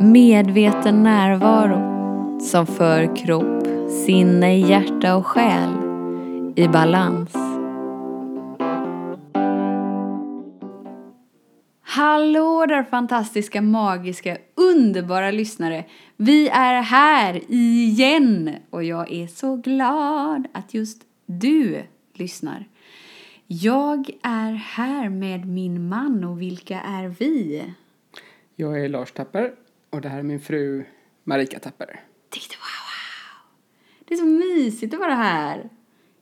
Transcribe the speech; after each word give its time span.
Medveten 0.00 1.02
närvaro 1.02 2.40
som 2.40 2.66
för 2.66 3.16
kropp, 3.16 3.66
sinne, 4.06 4.58
hjärta 4.58 5.16
och 5.16 5.26
själ 5.26 5.70
i 6.56 6.68
balans. 6.68 7.32
Hallå 11.82 12.66
där 12.68 12.84
fantastiska, 12.84 13.62
magiska, 13.62 14.38
underbara 14.54 15.30
lyssnare! 15.30 15.84
Vi 16.16 16.48
är 16.48 16.82
här 16.82 17.40
igen 17.48 18.54
och 18.70 18.84
jag 18.84 19.12
är 19.12 19.26
så 19.26 19.56
glad 19.56 20.48
att 20.52 20.74
just 20.74 21.02
du 21.26 21.82
lyssnar. 22.14 22.64
Jag 23.46 24.10
är 24.22 24.52
här 24.52 25.08
med 25.08 25.46
min 25.46 25.88
man 25.88 26.24
och 26.24 26.40
vilka 26.40 26.80
är 26.80 27.08
vi? 27.08 27.64
Jag 28.56 28.84
är 28.84 28.88
Lars 28.88 29.12
Tapper 29.12 29.52
och 29.90 30.00
det 30.00 30.08
här 30.08 30.18
är 30.18 30.22
min 30.22 30.40
fru 30.40 30.84
Marika 31.24 31.58
Tapper. 31.58 31.86
Wow, 31.86 32.40
wow. 32.60 32.88
Det 34.04 34.14
är 34.14 34.18
så 34.18 34.24
mysigt 34.24 34.94
att 34.94 35.00
vara 35.00 35.14
här. 35.14 35.70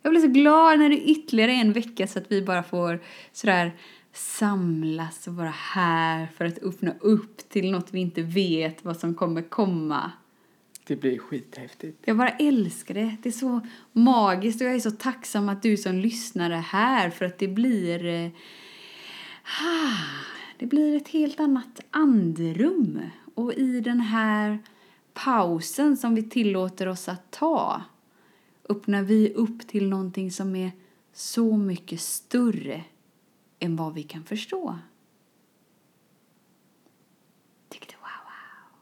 Jag 0.03 0.13
blir 0.13 0.21
så 0.21 0.29
glad 0.29 0.79
när 0.79 0.89
det 0.89 1.09
är 1.09 1.11
ytterligare 1.11 1.53
en 1.53 1.73
vecka 1.73 2.07
så 2.07 2.19
att 2.19 2.33
vi 2.33 2.43
bara 2.43 2.63
får 2.63 3.03
sådär 3.33 3.77
samlas 4.13 5.27
och 5.27 5.35
vara 5.35 5.55
här 5.57 6.27
för 6.27 6.45
att 6.45 6.63
öppna 6.63 6.95
upp 7.01 7.49
till 7.49 7.71
något 7.71 7.89
vi 7.91 8.01
inte 8.01 8.23
vet 8.23 8.85
vad 8.85 8.97
som 8.97 9.15
kommer 9.15 9.43
komma. 9.43 10.13
Det 10.87 10.97
blir 10.97 11.19
skithäftigt. 11.19 11.99
Jag 12.05 12.17
bara 12.17 12.29
älskar 12.29 12.95
det. 12.95 13.17
Det 13.23 13.29
är 13.29 13.33
så 13.33 13.61
magiskt 13.93 14.61
och 14.61 14.67
jag 14.67 14.75
är 14.75 14.81
så 14.81 14.91
tacksam 14.91 15.49
att 15.49 15.63
du 15.63 15.77
som 15.77 15.95
lyssnar 15.95 16.51
är 16.51 16.61
här 16.61 17.11
för 17.11 17.25
att 17.25 17.39
det 17.39 17.49
blir... 17.49 18.07
Eh, 18.07 18.31
det 20.59 20.67
blir 20.67 20.97
ett 20.97 21.09
helt 21.09 21.41
annat 21.41 21.81
andrum. 21.91 23.01
Och 23.37 23.53
i 23.53 23.81
den 23.81 24.01
här 24.01 24.59
pausen 25.13 25.97
som 25.97 26.15
vi 26.15 26.23
tillåter 26.23 26.89
oss 26.89 27.09
att 27.09 27.31
ta 27.31 27.83
öppnar 28.69 29.03
vi 29.03 29.33
upp 29.35 29.67
till 29.69 29.89
någonting 29.89 30.31
som 30.31 30.57
är 30.57 30.71
så 31.13 31.57
mycket 31.57 32.01
större 32.01 32.85
än 33.59 33.77
vad 33.77 33.95
vi 33.95 34.03
kan 34.03 34.25
förstå. 34.25 34.79
Tyckte 37.69 37.95
wow, 37.95 38.09
wow. 38.25 38.81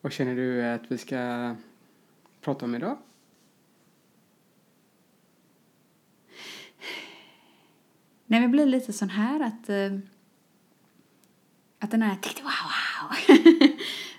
Vad 0.00 0.12
känner 0.12 0.36
du 0.36 0.64
att 0.64 0.92
vi 0.92 0.98
ska 0.98 1.54
prata 2.40 2.64
om 2.64 2.74
idag? 2.74 2.98
Nej, 8.26 8.40
vi 8.40 8.48
blir 8.48 8.66
lite 8.66 8.92
sån 8.92 9.08
här 9.08 9.40
att, 9.40 9.70
uh, 9.70 9.98
att 11.86 11.90
den 11.90 12.02
här 12.02 12.16
tyckte 12.16 12.42
wow, 12.42 12.50
wow. 13.08 13.68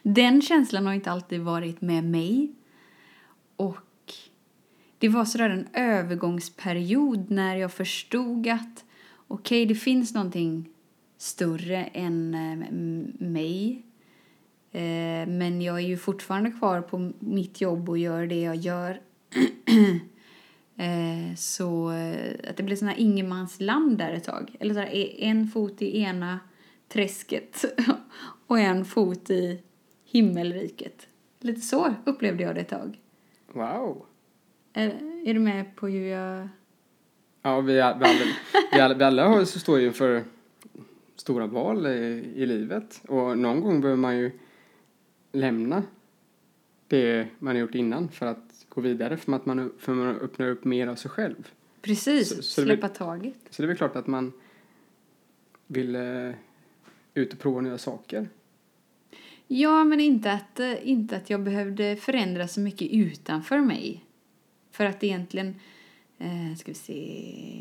den 0.14 0.42
känslan 0.42 0.86
har 0.86 0.94
inte 0.94 1.12
alltid 1.12 1.42
varit 1.42 1.82
med 1.82 2.04
mig. 2.04 2.52
Och 3.56 4.14
det 4.98 5.10
var 5.10 5.26
sådär 5.26 5.50
en 5.50 5.68
övergångsperiod 5.74 7.32
när 7.32 7.56
jag 7.56 7.74
förstod 7.74 8.48
att 8.48 8.86
okej, 9.28 9.64
okay, 9.64 9.66
det 9.66 9.80
finns 9.80 10.14
någonting 10.14 10.70
större 11.18 11.86
än 11.86 12.34
eh, 12.34 12.72
mig. 13.28 13.86
Eh, 14.72 15.28
men 15.28 15.62
jag 15.62 15.76
är 15.76 15.88
ju 15.88 15.98
fortfarande 15.98 16.52
kvar 16.52 16.82
på 16.82 17.12
mitt 17.20 17.62
jobb 17.62 17.90
och 17.90 17.98
gör 17.98 18.28
det 18.28 18.42
jag 18.42 18.56
gör. 18.56 19.02
Eh, 20.80 21.36
så 21.36 21.90
att 22.50 22.58
det 22.58 22.64
blir 22.64 22.76
sådana 22.76 22.96
ingenmansland 22.96 23.98
där 23.98 24.14
ett 24.14 24.24
tag. 24.24 24.56
Eller 24.60 24.74
så 24.74 24.80
e, 24.80 25.26
en 25.26 25.48
fot 25.48 25.82
i 25.82 26.00
ena 26.00 26.40
träsket 26.88 27.66
och 28.48 28.60
en 28.60 28.86
fot 28.86 29.30
i 29.30 29.62
himmelriket. 30.06 31.08
Lite 31.40 31.62
så 31.62 31.94
upplevde 32.06 32.44
jag 32.44 32.56
det 32.56 32.62
ett 32.62 32.70
tag. 32.70 33.00
Wow. 33.52 34.06
Är, 34.74 34.88
är 35.26 35.34
du 35.34 35.40
med 35.40 35.76
på 35.76 35.88
hur 35.88 36.08
jag... 36.08 36.48
Ja, 37.42 37.62
vi, 37.62 37.74
vi, 37.74 37.82
alla, 37.82 38.08
vi, 38.72 38.80
alla, 38.80 38.94
vi 38.94 39.04
alla 39.04 39.46
står 39.46 39.80
ju 39.80 39.88
inför 39.88 40.24
stora 41.16 41.48
val 41.48 41.88
i, 41.88 42.32
i 42.36 42.46
livet. 42.46 43.02
Och 43.08 43.38
någon 43.38 43.62
gång 43.62 43.82
behöver 43.82 44.02
man 44.02 44.18
ju 44.18 44.32
lämna 45.32 45.84
det 46.88 47.28
man 47.40 47.56
har 47.56 47.62
gjort 47.62 47.76
innan 47.76 48.10
för 48.10 48.26
att 48.26 48.66
gå 48.70 48.82
vidare. 48.82 49.18
För 49.18 49.34
att 49.34 49.46
man, 49.46 49.72
för 49.80 49.94
man 49.94 50.16
öppnar 50.16 50.48
upp 50.48 50.66
mer 50.66 50.88
av 50.88 50.96
sig 50.96 51.12
själv. 51.12 51.52
Precis, 51.82 52.30
så, 52.30 52.42
så 52.44 52.62
släppa 52.62 52.90
taget. 52.90 53.38
Så 53.50 53.62
det 53.62 53.66
är 53.66 53.68
väl 53.68 53.78
klart 53.78 53.96
att 53.96 54.08
man 54.08 54.34
vill 55.68 55.96
eh, 55.96 56.32
ut 57.18 57.34
och 57.34 57.40
prova 57.40 57.62
nya 57.62 57.78
saker. 57.78 58.30
Ja, 59.48 59.84
men 59.84 60.00
inte 60.00 60.32
att, 60.32 60.60
eh, 60.60 60.90
inte 60.90 61.18
att 61.18 61.30
jag 61.30 61.44
behövde 61.44 61.96
förändra 61.96 62.48
så 62.48 62.60
mycket 62.60 62.92
utanför 62.92 63.60
mig. 63.60 64.04
För 64.72 64.86
att 64.86 65.04
egentligen, 65.04 65.56
eh, 66.18 66.58
ska 66.58 66.72
vi 66.72 66.76
se, 66.76 66.94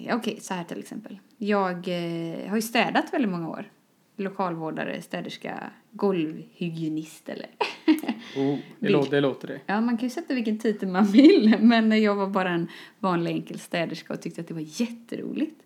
okej 0.04 0.16
okay, 0.16 0.40
så 0.40 0.54
här 0.54 0.64
till 0.64 0.78
exempel. 0.78 1.18
Jag 1.36 1.76
eh, 1.76 2.48
har 2.48 2.56
ju 2.56 2.62
städat 2.62 3.12
väldigt 3.12 3.30
många 3.30 3.48
år. 3.48 3.70
Lokalvårdare, 4.16 5.02
städerska, 5.02 5.70
golvhygienist 5.92 7.28
eller... 7.28 7.46
oh, 8.36 8.58
det, 8.78 8.88
låter, 8.88 9.10
det 9.10 9.20
låter 9.20 9.48
det. 9.48 9.60
Ja, 9.66 9.80
man 9.80 9.96
kan 9.96 10.06
ju 10.06 10.10
sätta 10.10 10.34
vilken 10.34 10.58
titel 10.58 10.88
man 10.88 11.04
vill. 11.04 11.56
Men 11.60 12.02
jag 12.02 12.14
var 12.14 12.26
bara 12.26 12.50
en 12.50 12.68
vanlig 12.98 13.30
enkel 13.30 13.58
städerska 13.58 14.12
och 14.12 14.20
tyckte 14.20 14.40
att 14.40 14.48
det 14.48 14.54
var 14.54 14.80
jätteroligt. 14.80 15.62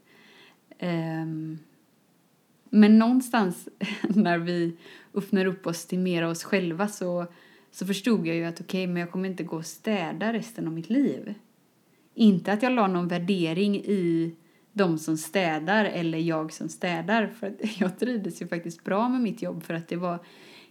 Um, 0.81 1.59
men 2.71 2.99
någonstans 2.99 3.69
när 4.03 4.39
vi 4.39 4.77
öppnar 5.15 5.47
upp 5.47 5.67
oss 5.67 5.87
till 5.87 5.99
mer 5.99 6.23
av 6.23 6.31
oss 6.31 6.45
själva 6.45 6.89
så, 6.89 7.27
så 7.71 7.87
förstod 7.87 8.27
jag 8.27 8.37
ju 8.37 8.45
att 8.45 8.61
okej, 8.61 8.85
okay, 8.85 8.87
men 8.87 9.01
jag 9.01 9.11
kommer 9.11 9.29
inte 9.29 9.43
gå 9.43 9.57
och 9.57 9.67
städa 9.67 10.33
resten 10.33 10.67
av 10.67 10.73
mitt 10.73 10.91
liv. 10.91 11.35
Inte 12.15 12.53
att 12.53 12.63
jag 12.63 12.73
la 12.73 12.87
någon 12.87 13.09
värdering 13.09 13.77
i 13.77 14.35
de 14.73 14.99
som 14.99 15.17
städar 15.17 15.85
eller 15.85 16.19
jag 16.19 16.53
som 16.53 16.69
städar. 16.69 17.27
För 17.41 17.55
jag 17.79 17.99
trivdes 17.99 18.43
ju 18.43 18.47
faktiskt 18.49 18.85
bra 18.85 19.09
med 19.09 19.21
mitt 19.21 19.43
jobb 19.43 19.63
för 19.63 19.75
att 19.75 19.89
det 19.89 19.97
var, 19.97 20.19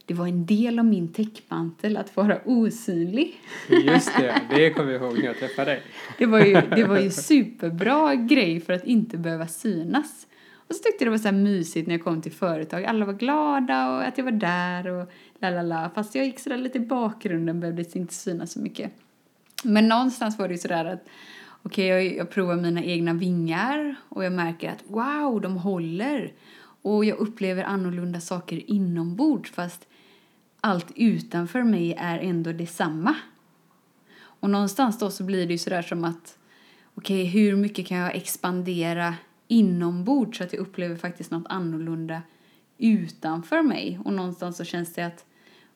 det 0.06 0.14
var 0.14 0.28
en 0.28 0.46
del 0.46 0.80
av 0.80 0.86
min 0.86 1.14
täckmantel 1.14 1.98
att 1.98 2.16
vara 2.16 2.40
osynlig. 2.46 3.42
Just 3.70 4.18
det, 4.18 4.42
det 4.50 4.70
kommer 4.70 4.92
jag 4.92 5.02
ihåg 5.02 5.18
när 5.18 5.26
jag 5.26 5.38
träffade 5.38 5.72
dig. 5.72 5.82
Det 6.18 6.26
var 6.26 6.40
ju, 6.40 6.62
det 6.76 6.84
var 6.84 7.00
ju 7.00 7.10
superbra 7.10 8.16
grej 8.16 8.60
för 8.60 8.74
att 8.74 8.86
inte 8.86 9.18
behöva 9.18 9.48
synas. 9.48 10.28
Och 10.70 10.76
så 10.76 10.84
tyckte 10.84 11.04
jag 11.04 11.08
det 11.08 11.18
var 11.18 11.18
så 11.18 11.28
här 11.28 11.36
mysigt 11.36 11.88
när 11.88 11.96
jag 11.96 12.04
kom 12.04 12.22
till 12.22 12.32
företag. 12.32 12.86
Alla 12.86 13.06
var 13.06 13.14
glada 13.14 13.96
och 13.96 14.04
att 14.04 14.18
jag 14.18 14.26
var 14.26 14.32
där 14.32 14.88
och 14.88 15.12
la 15.40 15.50
la 15.50 15.62
la. 15.62 15.90
Fast 15.96 16.16
jag 16.16 16.26
gick 16.26 16.40
sådär 16.40 16.58
lite 16.58 16.78
i 16.78 16.82
bakgrunden, 16.82 17.60
behövde 17.60 17.86
inte 17.94 18.14
synas 18.14 18.52
så 18.52 18.60
mycket. 18.60 18.92
Men 19.64 19.88
någonstans 19.88 20.40
var 20.40 20.48
det 20.48 20.54
ju 20.54 20.58
sådär 20.58 20.86
att 20.86 21.04
okej, 21.64 21.94
okay, 21.94 22.06
jag, 22.06 22.18
jag 22.18 22.30
provar 22.30 22.56
mina 22.56 22.84
egna 22.84 23.14
vingar 23.14 23.96
och 24.10 24.26
jag 24.26 24.34
märker 24.34 24.70
att 24.70 24.84
wow, 24.88 25.42
de 25.42 25.58
håller. 25.58 26.34
Och 26.82 27.06
jag 27.06 27.18
upplever 27.18 27.64
annorlunda 27.64 28.20
saker 28.20 28.70
inombords 28.72 29.52
fast 29.52 29.88
allt 30.62 30.92
utanför 30.96 31.64
mig 31.64 31.96
är 32.00 32.20
ändå 32.20 32.52
detsamma. 32.52 33.16
Och 34.20 34.50
någonstans 34.50 35.00
då 35.00 35.12
så 35.12 35.24
blir 35.24 35.48
det 35.48 35.52
ju 35.52 35.58
sådär 35.58 35.82
som 35.82 36.04
att 36.04 36.38
okej, 36.96 37.22
okay, 37.22 37.32
hur 37.32 37.56
mycket 37.56 37.88
kan 37.88 37.98
jag 37.98 38.16
expandera 38.16 39.16
inombords 39.50 40.38
så 40.38 40.44
att 40.44 40.54
jag 40.54 40.60
upplever 40.60 40.96
faktiskt 40.96 41.32
något 41.32 41.48
annorlunda 41.50 42.22
utanför 42.78 43.62
mig. 43.62 44.00
Och 44.06 44.14
någonstans 44.14 44.58
så 44.58 44.64
känns 44.64 44.94
det 44.94 45.06
att 45.06 45.26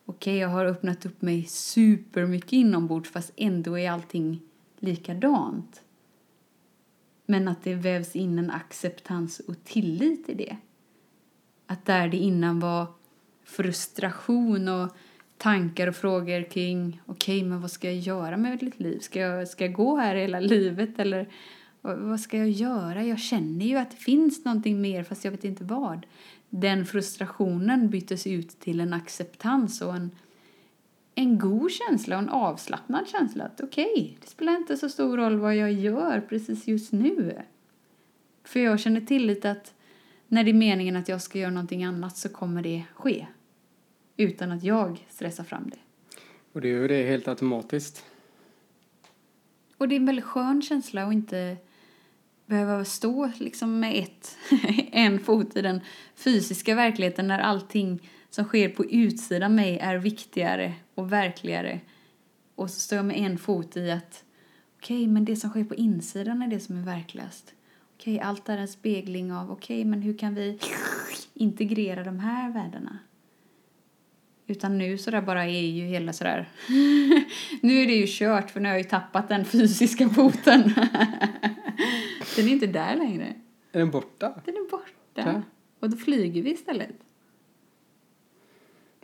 okej, 0.05 0.31
okay, 0.33 0.37
jag 0.37 0.49
har 0.49 0.65
öppnat 0.65 1.05
upp 1.05 1.21
mig 1.21 1.43
supermycket 1.43 2.53
inombords 2.53 3.09
fast 3.09 3.31
ändå 3.35 3.79
är 3.79 3.91
allting 3.91 4.41
likadant. 4.79 5.81
Men 7.25 7.47
att 7.47 7.63
det 7.63 7.75
vävs 7.75 8.15
in 8.15 8.39
en 8.39 8.51
acceptans 8.51 9.39
och 9.39 9.63
tillit 9.63 10.29
i 10.29 10.33
det. 10.33 10.57
Att 11.67 11.85
där 11.85 12.07
det 12.07 12.17
innan 12.17 12.59
var 12.59 12.87
frustration 13.43 14.67
och 14.67 14.89
tankar 15.37 15.87
och 15.87 15.95
frågor 15.95 16.49
kring 16.49 17.01
okej, 17.05 17.37
okay, 17.37 17.49
men 17.49 17.61
vad 17.61 17.71
ska 17.71 17.87
jag 17.87 17.99
göra 17.99 18.37
med 18.37 18.63
mitt 18.63 18.79
liv? 18.79 18.99
Ska 18.99 19.19
jag, 19.19 19.47
ska 19.47 19.65
jag 19.65 19.73
gå 19.73 19.97
här 19.97 20.15
hela 20.15 20.39
livet 20.39 20.99
eller 20.99 21.29
vad 21.83 22.19
ska 22.19 22.37
jag 22.37 22.49
göra? 22.49 23.03
Jag 23.03 23.19
känner 23.19 23.65
ju 23.65 23.77
att 23.77 23.91
det 23.91 23.97
finns 23.97 24.45
någonting 24.45 24.81
mer 24.81 25.03
fast 25.03 25.25
jag 25.25 25.31
vet 25.31 25.43
inte 25.43 25.63
vad. 25.63 26.05
Den 26.49 26.85
frustrationen 26.85 27.89
byttes 27.89 28.27
ut 28.27 28.59
till 28.59 28.79
en 28.79 28.93
acceptans 28.93 29.81
och 29.81 29.95
en, 29.95 30.11
en 31.15 31.39
god 31.39 31.71
känsla 31.71 32.15
och 32.15 32.23
en 32.23 32.29
avslappnad 32.29 33.07
känsla. 33.07 33.43
Att 33.43 33.61
okej, 33.61 33.91
okay, 33.93 34.15
det 34.21 34.27
spelar 34.27 34.57
inte 34.57 34.77
så 34.77 34.89
stor 34.89 35.17
roll 35.17 35.37
vad 35.37 35.55
jag 35.55 35.71
gör 35.73 36.21
precis 36.29 36.67
just 36.67 36.91
nu. 36.91 37.41
För 38.43 38.59
jag 38.59 38.79
känner 38.79 39.01
tillit 39.01 39.45
att 39.45 39.73
när 40.27 40.43
det 40.43 40.51
är 40.51 40.53
meningen 40.53 40.95
att 40.95 41.09
jag 41.09 41.21
ska 41.21 41.39
göra 41.39 41.51
någonting 41.51 41.83
annat 41.83 42.17
så 42.17 42.29
kommer 42.29 42.63
det 42.63 42.83
ske. 42.93 43.27
Utan 44.17 44.51
att 44.51 44.63
jag 44.63 45.05
stressar 45.09 45.43
fram 45.43 45.69
det. 45.69 45.79
Och 46.53 46.61
det 46.61 46.67
gör 46.67 46.87
det 46.87 47.03
helt 47.03 47.27
automatiskt. 47.27 48.05
Och 49.77 49.87
det 49.87 49.95
är 49.95 49.99
en 49.99 50.05
väldigt 50.05 50.25
skön 50.25 50.61
känsla 50.61 51.03
att 51.03 51.13
inte 51.13 51.57
behöva 52.45 52.85
stå 52.85 53.31
liksom 53.37 53.79
med 53.79 54.03
ett, 54.03 54.37
en 54.91 55.19
fot 55.19 55.55
i 55.55 55.61
den 55.61 55.81
fysiska 56.15 56.75
verkligheten 56.75 57.27
när 57.27 57.39
allting 57.39 58.09
som 58.29 58.45
sker 58.45 58.69
på 58.69 58.85
utsidan 58.85 59.55
mig 59.55 59.79
är 59.79 59.97
viktigare 59.97 60.73
och 60.95 61.11
verkligare. 61.11 61.79
Och 62.55 62.69
så 62.69 62.79
står 62.79 62.95
jag 62.95 63.05
med 63.05 63.17
en 63.17 63.37
fot 63.37 63.77
i 63.77 63.91
att 63.91 64.23
okej, 64.77 64.97
okay, 64.97 65.07
men 65.07 65.25
det 65.25 65.35
som 65.35 65.49
sker 65.49 65.63
på 65.63 65.75
insidan 65.75 66.41
är 66.41 66.47
det 66.47 66.59
som 66.59 66.77
är 66.77 66.83
verkligast. 66.83 67.53
Okej, 67.95 68.15
okay, 68.15 68.27
allt 68.27 68.49
är 68.49 68.57
en 68.57 68.67
spegling 68.67 69.33
av 69.33 69.51
okej, 69.51 69.79
okay, 69.79 69.85
men 69.85 70.01
hur 70.01 70.17
kan 70.17 70.35
vi 70.35 70.59
integrera 71.33 72.03
de 72.03 72.19
här 72.19 72.53
värdena? 72.53 72.99
Utan 74.53 74.77
nu 74.77 74.97
så 74.97 75.11
där 75.11 75.21
bara 75.21 75.45
är 75.45 75.61
ju 75.61 75.85
hela 75.85 76.13
sådär. 76.13 76.49
nu 77.61 77.81
är 77.81 77.87
det 77.87 77.93
ju 77.93 78.05
kört 78.07 78.51
för 78.51 78.59
nu 78.59 78.69
har 78.69 78.73
jag 78.73 78.83
ju 78.83 78.89
tappat 78.89 79.29
den 79.29 79.45
fysiska 79.45 80.09
foten. 80.09 80.61
den 82.35 82.47
är 82.47 82.51
inte 82.51 82.67
där 82.67 82.95
längre. 82.95 83.33
Är 83.71 83.79
den 83.79 83.91
borta? 83.91 84.41
Den 84.45 84.55
är 84.55 84.69
borta. 84.71 84.91
Ja. 85.13 85.41
Och 85.79 85.89
då 85.89 85.97
flyger 85.97 86.41
vi 86.41 86.51
istället. 86.51 86.95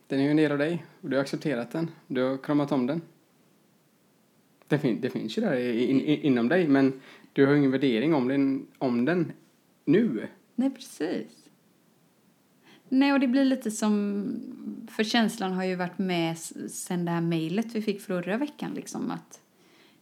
Den 0.08 0.20
är 0.20 0.24
ju 0.24 0.30
en 0.32 0.38
del 0.38 0.52
av 0.52 0.58
dig 0.58 0.86
och 1.02 1.10
du 1.10 1.16
har 1.16 1.22
accepterat 1.22 1.72
den. 1.72 1.92
Du 2.08 2.24
har 2.24 2.38
kramat 2.38 2.72
om 2.72 2.88
den. 2.88 3.02
Det, 4.68 4.80
fin 4.80 5.02
det 5.02 5.10
finns 5.10 5.38
ju 5.38 5.42
där 5.42 5.60
in 5.60 6.02
in 6.02 6.22
inom 6.22 6.48
dig 6.50 6.68
men 6.68 7.02
du 7.34 7.46
har 7.46 7.56
ingen 7.56 7.72
värdering 7.72 8.14
om 8.14 8.28
den, 8.28 8.68
om 8.78 9.06
den 9.06 9.32
nu. 9.86 10.28
Nej, 10.56 10.70
precis. 10.70 11.28
Nej, 12.90 13.14
och 13.14 13.20
det 13.20 13.28
blir 13.28 13.46
lite 13.46 13.72
som... 13.72 14.88
För 14.92 15.04
känslan 15.04 15.54
har 15.54 15.64
ju 15.64 15.76
varit 15.76 15.98
med 15.98 16.38
sen 16.38 17.06
det 17.06 17.12
här 17.12 17.22
mejlet 17.22 17.76
vi 17.76 17.82
fick 17.82 18.02
förra 18.02 18.38
veckan. 18.38 18.74
Liksom, 18.74 19.12
att 19.12 19.42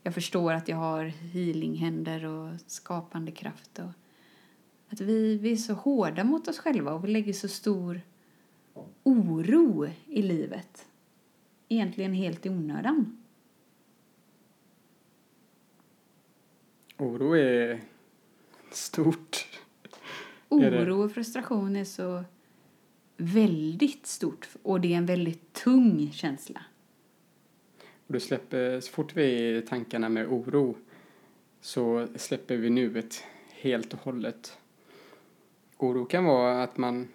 jag 0.04 0.14
förstår 0.14 0.54
att 0.54 0.68
jag 0.68 0.78
har 0.78 1.06
healinghänder 1.06 2.26
och 2.26 2.52
skapande 2.68 3.32
kraft. 3.32 3.80
Och 3.80 3.92
att 4.90 5.02
vi, 5.02 5.38
vi 5.38 5.52
är 5.52 5.56
så 5.56 5.74
hårda 5.74 6.24
mot 6.24 6.48
oss 6.48 6.60
själva 6.60 6.94
och 6.94 7.04
vi 7.04 7.08
lägger 7.08 7.34
så 7.34 7.48
stor 7.48 8.02
oro 9.04 9.90
i 10.06 10.22
livet. 10.22 10.86
Egentligen 11.70 12.14
helt 12.14 12.46
i 12.46 12.50
onödan. 12.50 13.24
Oro 16.98 17.36
är 17.36 17.82
stort. 18.72 19.48
Oro 20.50 21.04
och 21.04 21.12
frustration 21.12 21.76
är 21.76 21.86
så 21.86 22.24
väldigt 23.18 24.08
stort 24.08 24.48
och 24.64 24.82
det 24.82 24.94
är 24.94 24.98
en 24.98 25.06
väldigt 25.06 25.54
tung 25.54 26.12
känsla. 26.12 26.62
Och 28.08 28.14
du 28.14 28.20
släpper, 28.20 28.80
så 28.80 28.92
fort 28.92 29.16
vi 29.16 29.24
är 29.24 29.54
i 29.54 29.62
tankarna 29.62 30.10
med 30.10 30.28
oro 30.28 30.76
så 31.62 32.08
släpper 32.16 32.58
vi 32.58 32.70
nuet 32.70 33.24
helt 33.50 33.94
och 33.94 34.00
hållet. 34.00 34.58
Oro 35.78 36.06
kan 36.06 36.26
vara 36.26 36.64
att 36.64 36.78
man 36.78 37.08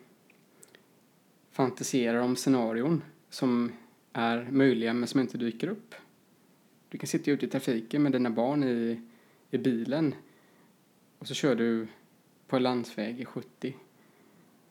fantiserar 1.51 2.19
om 2.19 2.37
scenarion 2.37 3.03
som 3.31 3.73
är 4.13 4.49
möjliga 4.51 4.93
men 4.93 5.09
som 5.09 5.21
inte 5.21 5.39
dyker 5.39 5.69
upp. 5.69 5.95
Du 6.89 6.99
kan 6.99 7.07
sitta 7.07 7.31
ute 7.31 7.47
i 7.47 7.49
trafiken 7.49 8.03
med 8.03 8.13
dina 8.13 8.31
barn 8.31 8.65
i, 8.65 9.01
i 9.51 9.59
bilen 9.59 10.15
och 11.19 11.29
så 11.29 11.35
kör 11.35 11.55
du 11.55 11.87
på 12.47 12.57
en 12.57 12.63
landsväg 12.63 13.21
i 13.21 13.25
70 13.25 13.75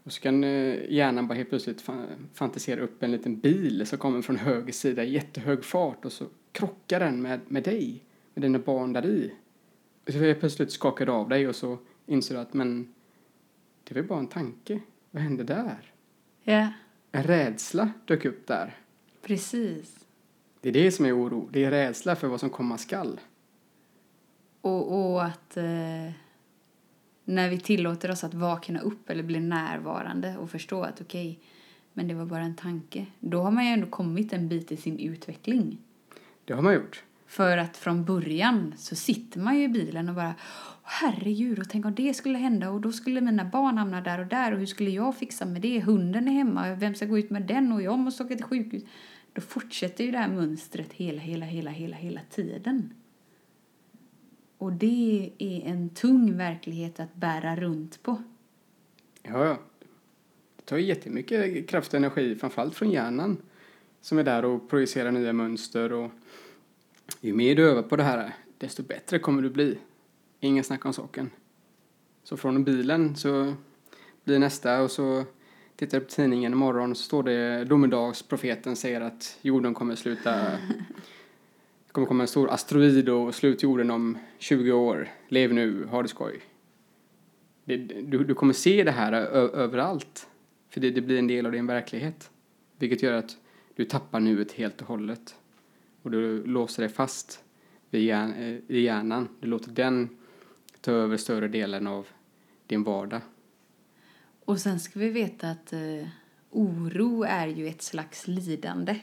och 0.04 0.14
så 0.14 0.22
kan 0.22 0.44
eh, 0.44 0.92
hjärnan 0.92 1.28
bara 1.28 1.34
helt 1.34 1.50
plötsligt 1.50 1.84
fantisera 2.34 2.82
upp 2.82 3.04
en 3.04 3.12
liten 3.12 3.40
bil 3.40 3.88
som 3.88 3.98
kommer 3.98 4.22
från 4.22 4.36
höger 4.36 4.74
sida 4.74 5.04
i 5.04 5.14
jättehög 5.14 5.64
fart 5.64 6.06
och 6.06 6.12
så 6.12 6.26
krockar 6.52 7.00
den 7.00 7.22
med, 7.22 7.40
med 7.48 7.64
dig, 7.64 8.04
med 8.34 8.42
dina 8.42 8.60
barn 8.60 8.94
där 8.94 9.06
i. 9.06 9.34
Och 10.06 10.14
så 10.14 10.20
helt 10.20 10.40
plötsligt 10.40 10.72
skakar 10.72 11.06
du 11.06 11.12
av 11.12 11.30
dig 11.30 11.48
och 11.48 11.56
så 11.56 11.78
inser 12.06 12.36
du 12.36 12.42
att 12.42 12.54
men 12.54 12.94
det 13.84 13.96
var 13.96 14.02
bara 14.02 14.20
en 14.20 14.28
tanke. 14.28 14.80
Vad 15.12 15.24
hände 15.24 15.44
där? 15.44 15.94
Ja. 16.44 16.68
En 17.12 17.24
rädsla 17.24 17.92
dök 18.06 18.26
upp 18.26 18.48
där. 18.48 18.78
Precis. 19.22 20.06
Det 20.62 20.70
är 20.70 20.74
det 20.74 20.92
som 20.92 21.06
är 21.06 21.18
oro. 21.18 21.50
Det 21.52 21.64
är 21.64 21.72
rädsla 21.72 22.16
för 22.16 22.28
vad 22.28 22.40
som 22.40 22.50
komma 22.50 22.78
skall. 22.78 23.20
Och, 24.62 25.12
och 25.14 25.24
att 25.24 25.58
eh, 25.58 26.12
när 27.32 27.50
vi 27.50 27.60
tillåter 27.60 28.12
oss 28.12 28.24
att 28.24 28.34
vakna 28.34 28.80
upp 28.80 29.10
eller 29.10 29.24
bli 29.24 29.40
närvarande 29.40 30.38
och 30.38 30.50
förstå 30.50 30.84
att 30.84 31.02
okej, 31.02 31.32
okay, 31.32 31.44
men 31.94 32.08
det 32.08 32.14
var 32.14 32.26
bara 32.26 32.42
en 32.42 32.56
tanke. 32.56 33.06
Då 33.20 33.42
har 33.42 33.52
man 33.52 33.66
ju 33.66 33.72
ändå 33.72 33.88
kommit 33.88 34.34
en 34.34 34.48
bit 34.48 34.72
i 34.72 34.78
sin 34.78 35.00
utveckling. 35.00 35.78
Det 36.46 36.54
har 36.54 36.62
man 36.62 36.74
gjort. 36.74 37.04
För 37.28 37.58
att 37.58 37.78
från 37.78 38.06
början 38.06 38.74
så 38.78 38.96
sitter 38.96 39.40
man 39.40 39.58
ju 39.58 39.64
i 39.64 39.68
bilen 39.68 40.10
och 40.10 40.16
bara 40.16 40.34
herregud, 40.84 41.60
och 41.60 41.70
tänk 41.70 41.86
om 41.86 41.96
det 41.96 42.14
skulle 42.14 42.38
hända 42.38 42.70
och 42.70 42.82
då 42.82 42.92
skulle 42.92 43.22
mina 43.22 43.46
barn 43.46 43.78
hamna 43.78 44.02
där 44.02 44.20
och 44.20 44.28
där 44.28 44.52
och 44.52 44.60
hur 44.60 44.66
skulle 44.66 44.90
jag 44.90 45.18
fixa 45.18 45.46
med 45.46 45.62
det? 45.62 45.82
Hunden 45.82 46.28
är 46.28 46.32
hemma, 46.32 46.76
vem 46.76 46.96
ska 46.96 47.06
gå 47.06 47.20
ut 47.20 47.30
med 47.30 47.42
den 47.42 47.72
och 47.72 47.82
jag 47.82 48.00
måste 48.00 48.24
åka 48.24 48.36
till 48.36 48.46
sjukhus. 48.46 48.84
Då 49.34 49.42
fortsätter 49.42 50.04
ju 50.04 50.12
det 50.12 50.18
här 50.18 50.30
mönstret 50.30 50.94
hela, 50.94 51.22
hela, 51.22 51.46
hela, 51.46 51.72
hela, 51.72 51.96
hela 51.96 52.22
tiden. 52.30 52.94
Och 54.62 54.74
det 54.74 55.32
är 55.38 55.62
en 55.62 55.90
tung 55.90 56.38
verklighet 56.38 57.00
att 57.00 57.16
bära 57.16 57.56
runt 57.56 58.04
på. 58.04 58.24
Ja, 59.24 59.46
ja. 59.46 59.58
Det 60.56 60.66
tar 60.66 60.78
jättemycket 60.78 61.70
kraft 61.70 61.94
och 61.94 61.98
energi, 61.98 62.36
framförallt 62.36 62.76
från 62.76 62.92
hjärnan, 62.92 63.38
som 64.02 64.18
är 64.18 64.24
där 64.24 64.46
och 64.46 64.70
projicerar 64.70 65.12
nya 65.12 65.34
mönster. 65.34 65.94
Och 65.94 66.12
ju 67.22 67.34
mer 67.34 67.56
du 67.56 67.70
övar 67.70 67.84
på 67.84 67.96
det 67.96 68.04
här, 68.04 68.34
desto 68.58 68.84
bättre 68.84 69.20
kommer 69.20 69.42
du 69.42 69.50
bli. 69.50 69.78
Ingen 70.40 70.64
snack 70.64 70.86
om 70.86 70.94
saken. 70.94 71.30
Så 72.24 72.38
från 72.38 72.64
bilen 72.64 73.16
så 73.16 73.54
blir 74.24 74.40
nästa 74.40 74.82
och 74.82 74.92
så 74.92 75.26
tittar 75.76 75.98
jag 75.98 76.08
på 76.08 76.14
tidningen 76.14 76.54
imorgon 76.54 76.96
så 76.96 77.04
står 77.04 77.24
det 77.24 77.66
domedagsprofeten 77.66 78.76
säger 78.76 79.02
att 79.02 79.38
jorden 79.42 79.74
kommer 79.74 79.96
sluta 79.96 80.36
det 81.92 81.94
kommer 81.94 82.08
komma 82.08 82.24
en 82.24 82.28
stor 82.28 82.50
asteroid 82.52 83.10
och 83.10 83.36
slut 83.36 83.64
jorden 83.64 83.92
om 83.92 84.18
20 84.38 84.72
år. 84.72 85.10
Lev 85.28 85.54
nu, 85.54 85.86
ha 85.86 86.02
det 86.02 86.08
skoj. 86.08 86.42
Det, 87.66 87.78
du, 87.78 88.24
du 88.24 88.34
kommer 88.34 88.54
se 88.54 88.84
det 88.84 88.92
här 88.92 89.14
överallt. 89.14 90.28
För 90.70 90.82
det, 90.82 90.92
det 90.92 91.02
blir 91.02 91.20
en 91.20 91.28
del 91.28 91.46
av 91.46 91.52
din 91.52 91.68
verklighet. 91.68 92.32
Vilket 92.78 93.04
gör 93.04 93.14
att 93.14 93.38
du 93.76 93.86
tappar 93.86 94.20
nuet 94.20 94.52
helt 94.52 94.82
och 94.82 94.88
hållet. 94.88 95.36
Och 96.02 96.12
du 96.12 96.46
låser 96.46 96.84
dig 96.84 96.92
fast 96.92 97.44
vid 97.90 98.04
hjärn, 98.04 98.34
eh, 98.34 98.76
i 98.76 98.82
hjärnan. 98.82 99.28
Du 99.40 99.48
låter 99.48 99.72
den 99.72 100.10
ta 100.82 100.92
över 100.92 101.18
större 101.18 101.48
delen 101.48 101.88
av 101.88 102.08
din 102.68 102.84
vardag. 102.84 103.22
Och 104.46 104.60
sen 104.60 104.80
ska 104.80 105.00
vi 105.00 105.10
veta 105.10 105.50
att 105.50 105.74
eh, 105.74 106.08
oro 106.50 107.24
är 107.24 107.48
ju 107.48 107.68
ett 107.68 107.82
slags 107.82 108.28
lidande. 108.28 109.00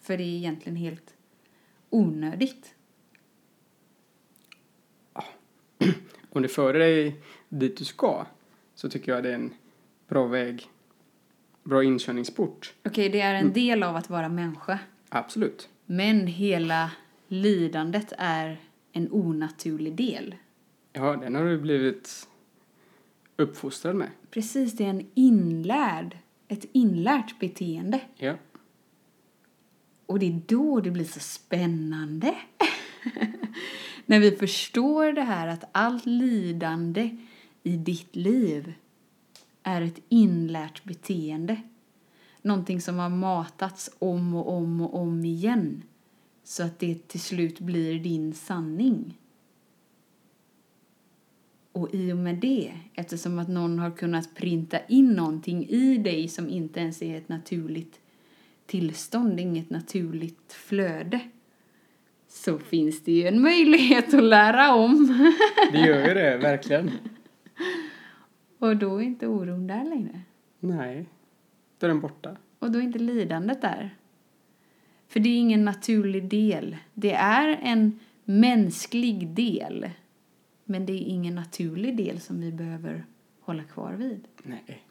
För 0.00 0.16
det 0.16 0.22
är 0.22 0.36
egentligen 0.36 0.76
helt 0.76 1.14
onödigt. 1.90 2.74
Om 6.30 6.42
det 6.42 6.48
för 6.48 6.72
dig 6.72 7.20
dit 7.48 7.76
du 7.76 7.84
ska 7.84 8.26
så 8.74 8.88
tycker 8.88 9.12
jag 9.12 9.22
det 9.22 9.30
är 9.30 9.34
en 9.34 9.54
bra 10.08 10.26
väg, 10.26 10.68
bra 11.62 11.84
inkörningsport. 11.84 12.74
Okej, 12.78 12.90
okay, 12.90 13.08
det 13.08 13.20
är 13.20 13.34
en 13.34 13.40
mm. 13.40 13.52
del 13.52 13.82
av 13.82 13.96
att 13.96 14.10
vara 14.10 14.28
människa. 14.28 14.78
Absolut. 15.08 15.68
Men 15.86 16.26
hela 16.26 16.90
lidandet 17.28 18.12
är 18.18 18.60
en 18.92 19.12
onaturlig 19.12 19.94
del. 19.94 20.34
Ja, 20.92 21.16
den 21.16 21.34
har 21.34 21.44
du 21.44 21.58
blivit 21.58 22.28
uppfostrad 23.36 23.96
med. 23.96 24.08
Precis, 24.30 24.72
det 24.72 24.84
är 24.84 24.88
en 24.90 25.06
inlärd, 25.14 26.18
ett 26.48 26.64
inlärt 26.72 27.38
beteende. 27.38 28.00
Ja. 28.16 28.34
Och 30.08 30.18
det 30.18 30.26
är 30.26 30.40
då 30.46 30.80
det 30.80 30.90
blir 30.90 31.04
så 31.04 31.20
spännande. 31.20 32.34
När 34.06 34.20
vi 34.20 34.30
förstår 34.30 35.12
det 35.12 35.22
här 35.22 35.48
att 35.48 35.64
allt 35.72 36.06
lidande 36.06 37.16
i 37.62 37.76
ditt 37.76 38.16
liv 38.16 38.72
är 39.62 39.82
ett 39.82 40.00
inlärt 40.08 40.84
beteende. 40.84 41.62
Någonting 42.42 42.80
som 42.80 42.98
har 42.98 43.08
matats 43.08 43.90
om 43.98 44.34
och 44.34 44.52
om 44.52 44.80
och 44.80 44.94
om 44.94 45.24
igen 45.24 45.82
så 46.44 46.62
att 46.62 46.78
det 46.78 47.08
till 47.08 47.20
slut 47.20 47.60
blir 47.60 48.00
din 48.00 48.34
sanning. 48.34 49.18
Och 51.72 51.94
i 51.94 52.12
och 52.12 52.16
med 52.16 52.36
det, 52.36 52.72
eftersom 52.94 53.38
att 53.38 53.48
någon 53.48 53.78
har 53.78 53.90
kunnat 53.90 54.34
printa 54.34 54.78
in 54.86 55.12
någonting 55.12 55.68
i 55.68 55.98
dig 55.98 56.28
som 56.28 56.48
inte 56.48 56.80
ens 56.80 57.02
är 57.02 57.16
ett 57.16 57.28
naturligt 57.28 58.00
tillstånd, 58.68 59.40
inget 59.40 59.70
naturligt 59.70 60.52
flöde, 60.52 61.20
så 62.28 62.58
finns 62.58 63.04
det 63.04 63.12
ju 63.12 63.26
en 63.26 63.42
möjlighet 63.42 64.14
att 64.14 64.24
lära 64.24 64.74
om. 64.74 65.08
Det 65.72 65.78
gör 65.78 66.08
ju 66.08 66.14
det, 66.14 66.36
verkligen. 66.36 66.90
Och 68.58 68.76
då 68.76 68.96
är 68.96 69.02
inte 69.02 69.26
oron 69.26 69.66
där 69.66 69.84
längre. 69.84 70.20
Nej, 70.60 71.06
då 71.78 71.86
är 71.86 71.88
den 71.88 72.00
borta. 72.00 72.36
Och 72.58 72.70
då 72.70 72.78
är 72.78 72.82
inte 72.82 72.98
lidandet 72.98 73.62
där. 73.62 73.94
För 75.08 75.20
det 75.20 75.28
är 75.28 75.38
ingen 75.38 75.64
naturlig 75.64 76.28
del. 76.28 76.76
Det 76.94 77.12
är 77.12 77.58
en 77.62 78.00
mänsklig 78.24 79.28
del. 79.28 79.90
Men 80.64 80.86
det 80.86 80.92
är 80.92 81.04
ingen 81.04 81.34
naturlig 81.34 81.96
del 81.96 82.20
som 82.20 82.40
vi 82.40 82.52
behöver 82.52 83.04
hålla 83.40 83.64
kvar 83.64 83.92
vid. 83.92 84.28
Nej. 84.42 84.82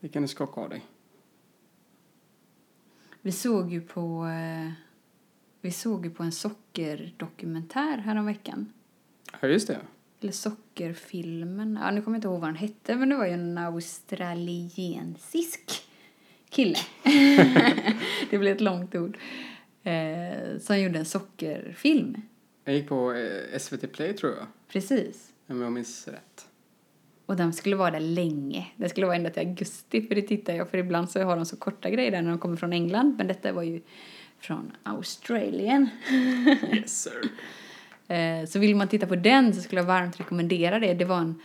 Det 0.00 0.08
kan 0.08 0.22
du 0.22 0.28
skaka 0.28 0.60
av 0.60 0.68
dig. 0.68 0.82
Vi 3.22 3.32
såg 3.32 3.72
ju 3.72 3.80
på, 3.80 4.26
eh, 4.26 4.72
vi 5.60 5.70
såg 5.70 6.04
ju 6.04 6.10
på 6.10 6.22
en 6.22 6.32
sockerdokumentär 6.32 7.98
häromveckan. 7.98 8.72
Ja, 9.40 9.48
just 9.48 9.68
det. 9.68 9.78
Eller 10.20 10.32
sockerfilmen. 10.32 11.78
Ja, 11.82 11.90
nu 11.90 12.02
kommer 12.02 12.16
jag 12.16 12.18
inte 12.18 12.28
ihåg 12.28 12.40
vad 12.40 12.48
den 12.48 12.56
hette, 12.56 12.96
men 12.96 13.08
det 13.08 13.16
var 13.16 13.26
ju 13.26 13.32
en 13.32 13.58
australiensisk 13.58 15.70
kille. 16.48 16.78
det 18.30 18.38
blev 18.38 18.54
ett 18.54 18.60
långt 18.60 18.94
ord. 18.94 19.18
Eh, 19.82 20.58
som 20.60 20.80
gjorde 20.80 20.98
en 20.98 21.04
sockerfilm. 21.04 22.16
Jag 22.64 22.74
gick 22.74 22.88
på 22.88 23.12
eh, 23.12 23.58
SVT 23.58 23.92
Play 23.92 24.12
tror 24.12 24.32
jag, 24.32 24.46
Precis. 24.68 25.32
om 25.46 25.62
jag 25.62 25.72
minns 25.72 26.08
rätt. 26.08 26.47
Och 27.28 27.36
den 27.36 27.52
skulle 27.52 27.76
vara 27.76 27.90
där 27.90 28.00
länge. 28.00 28.66
Det 28.76 28.88
skulle 28.88 29.06
vara 29.06 29.16
ända 29.16 29.30
till 29.30 29.48
augusti, 29.48 30.02
för 30.02 30.14
det 30.14 30.22
tittar 30.22 30.52
jag 30.52 30.70
för 30.70 30.78
ibland 30.78 31.10
så 31.10 31.22
har 31.22 31.36
de 31.36 31.46
så 31.46 31.56
korta 31.56 31.90
grejer 31.90 32.10
där 32.10 32.22
när 32.22 32.30
de 32.30 32.38
kommer 32.38 32.56
från 32.56 32.72
England. 32.72 33.14
Men 33.18 33.26
detta 33.26 33.52
var 33.52 33.62
ju 33.62 33.80
från 34.38 34.72
Australien. 34.82 35.88
Yes 36.72 37.02
sir. 37.02 37.30
Eh, 38.14 38.46
Så 38.46 38.58
vill 38.58 38.76
man 38.76 38.88
titta 38.88 39.06
på 39.06 39.16
den 39.16 39.54
så 39.54 39.60
skulle 39.62 39.80
jag 39.80 39.86
varmt 39.86 40.20
rekommendera 40.20 40.78
det. 40.78 40.94
Det 40.94 41.04
var 41.04 41.18
en, 41.18 41.40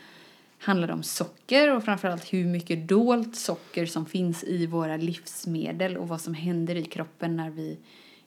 handlade 0.60 0.94
om 0.94 1.04
socker 1.04 1.76
och 1.76 1.84
framförallt 1.84 2.34
hur 2.34 2.46
mycket 2.46 2.88
dolt 2.88 3.36
socker 3.36 3.86
som 3.86 4.06
finns 4.06 4.44
i 4.44 4.66
våra 4.66 4.98
livsmedel 4.98 5.98
och 5.98 6.08
vad 6.08 6.22
som 6.22 6.34
händer 6.34 6.76
i 6.76 6.84
kroppen 6.84 7.36
när 7.36 7.50
vi 7.50 7.78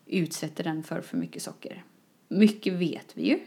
utsätter 0.06 0.64
den 0.64 0.82
för 0.82 1.00
för 1.00 1.16
mycket 1.16 1.42
socker. 1.42 1.84
Mycket 2.28 2.72
vet 2.72 3.12
vi 3.14 3.28
ju 3.28 3.38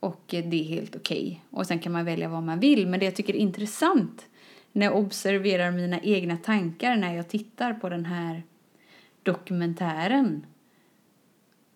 och 0.00 0.24
det 0.26 0.60
är 0.60 0.64
helt 0.64 0.96
okej. 0.96 1.44
Och 1.50 1.66
sen 1.66 1.78
kan 1.78 1.92
man 1.92 2.04
välja 2.04 2.28
vad 2.28 2.42
man 2.42 2.60
vill. 2.60 2.86
Men 2.86 3.00
det 3.00 3.06
jag 3.06 3.16
tycker 3.16 3.34
är 3.34 3.38
intressant 3.38 4.26
när 4.72 4.86
jag 4.86 4.96
observerar 4.96 5.70
mina 5.70 6.00
egna 6.00 6.36
tankar 6.36 6.96
när 6.96 7.16
jag 7.16 7.28
tittar 7.28 7.74
på 7.74 7.88
den 7.88 8.04
här 8.04 8.42
dokumentären 9.22 10.46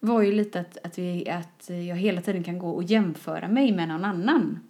var 0.01 0.23
ju 0.23 0.33
lite 0.33 0.61
att, 0.61 0.79
att, 0.83 0.99
vi, 0.99 1.29
att 1.29 1.69
jag 1.69 1.97
hela 1.97 2.21
tiden 2.21 2.45
kan 2.45 2.59
gå 2.59 2.71
och 2.71 2.83
jämföra 2.83 3.49
mig 3.49 3.73
med 3.73 3.89
någon 3.89 4.05
annan. 4.05 4.61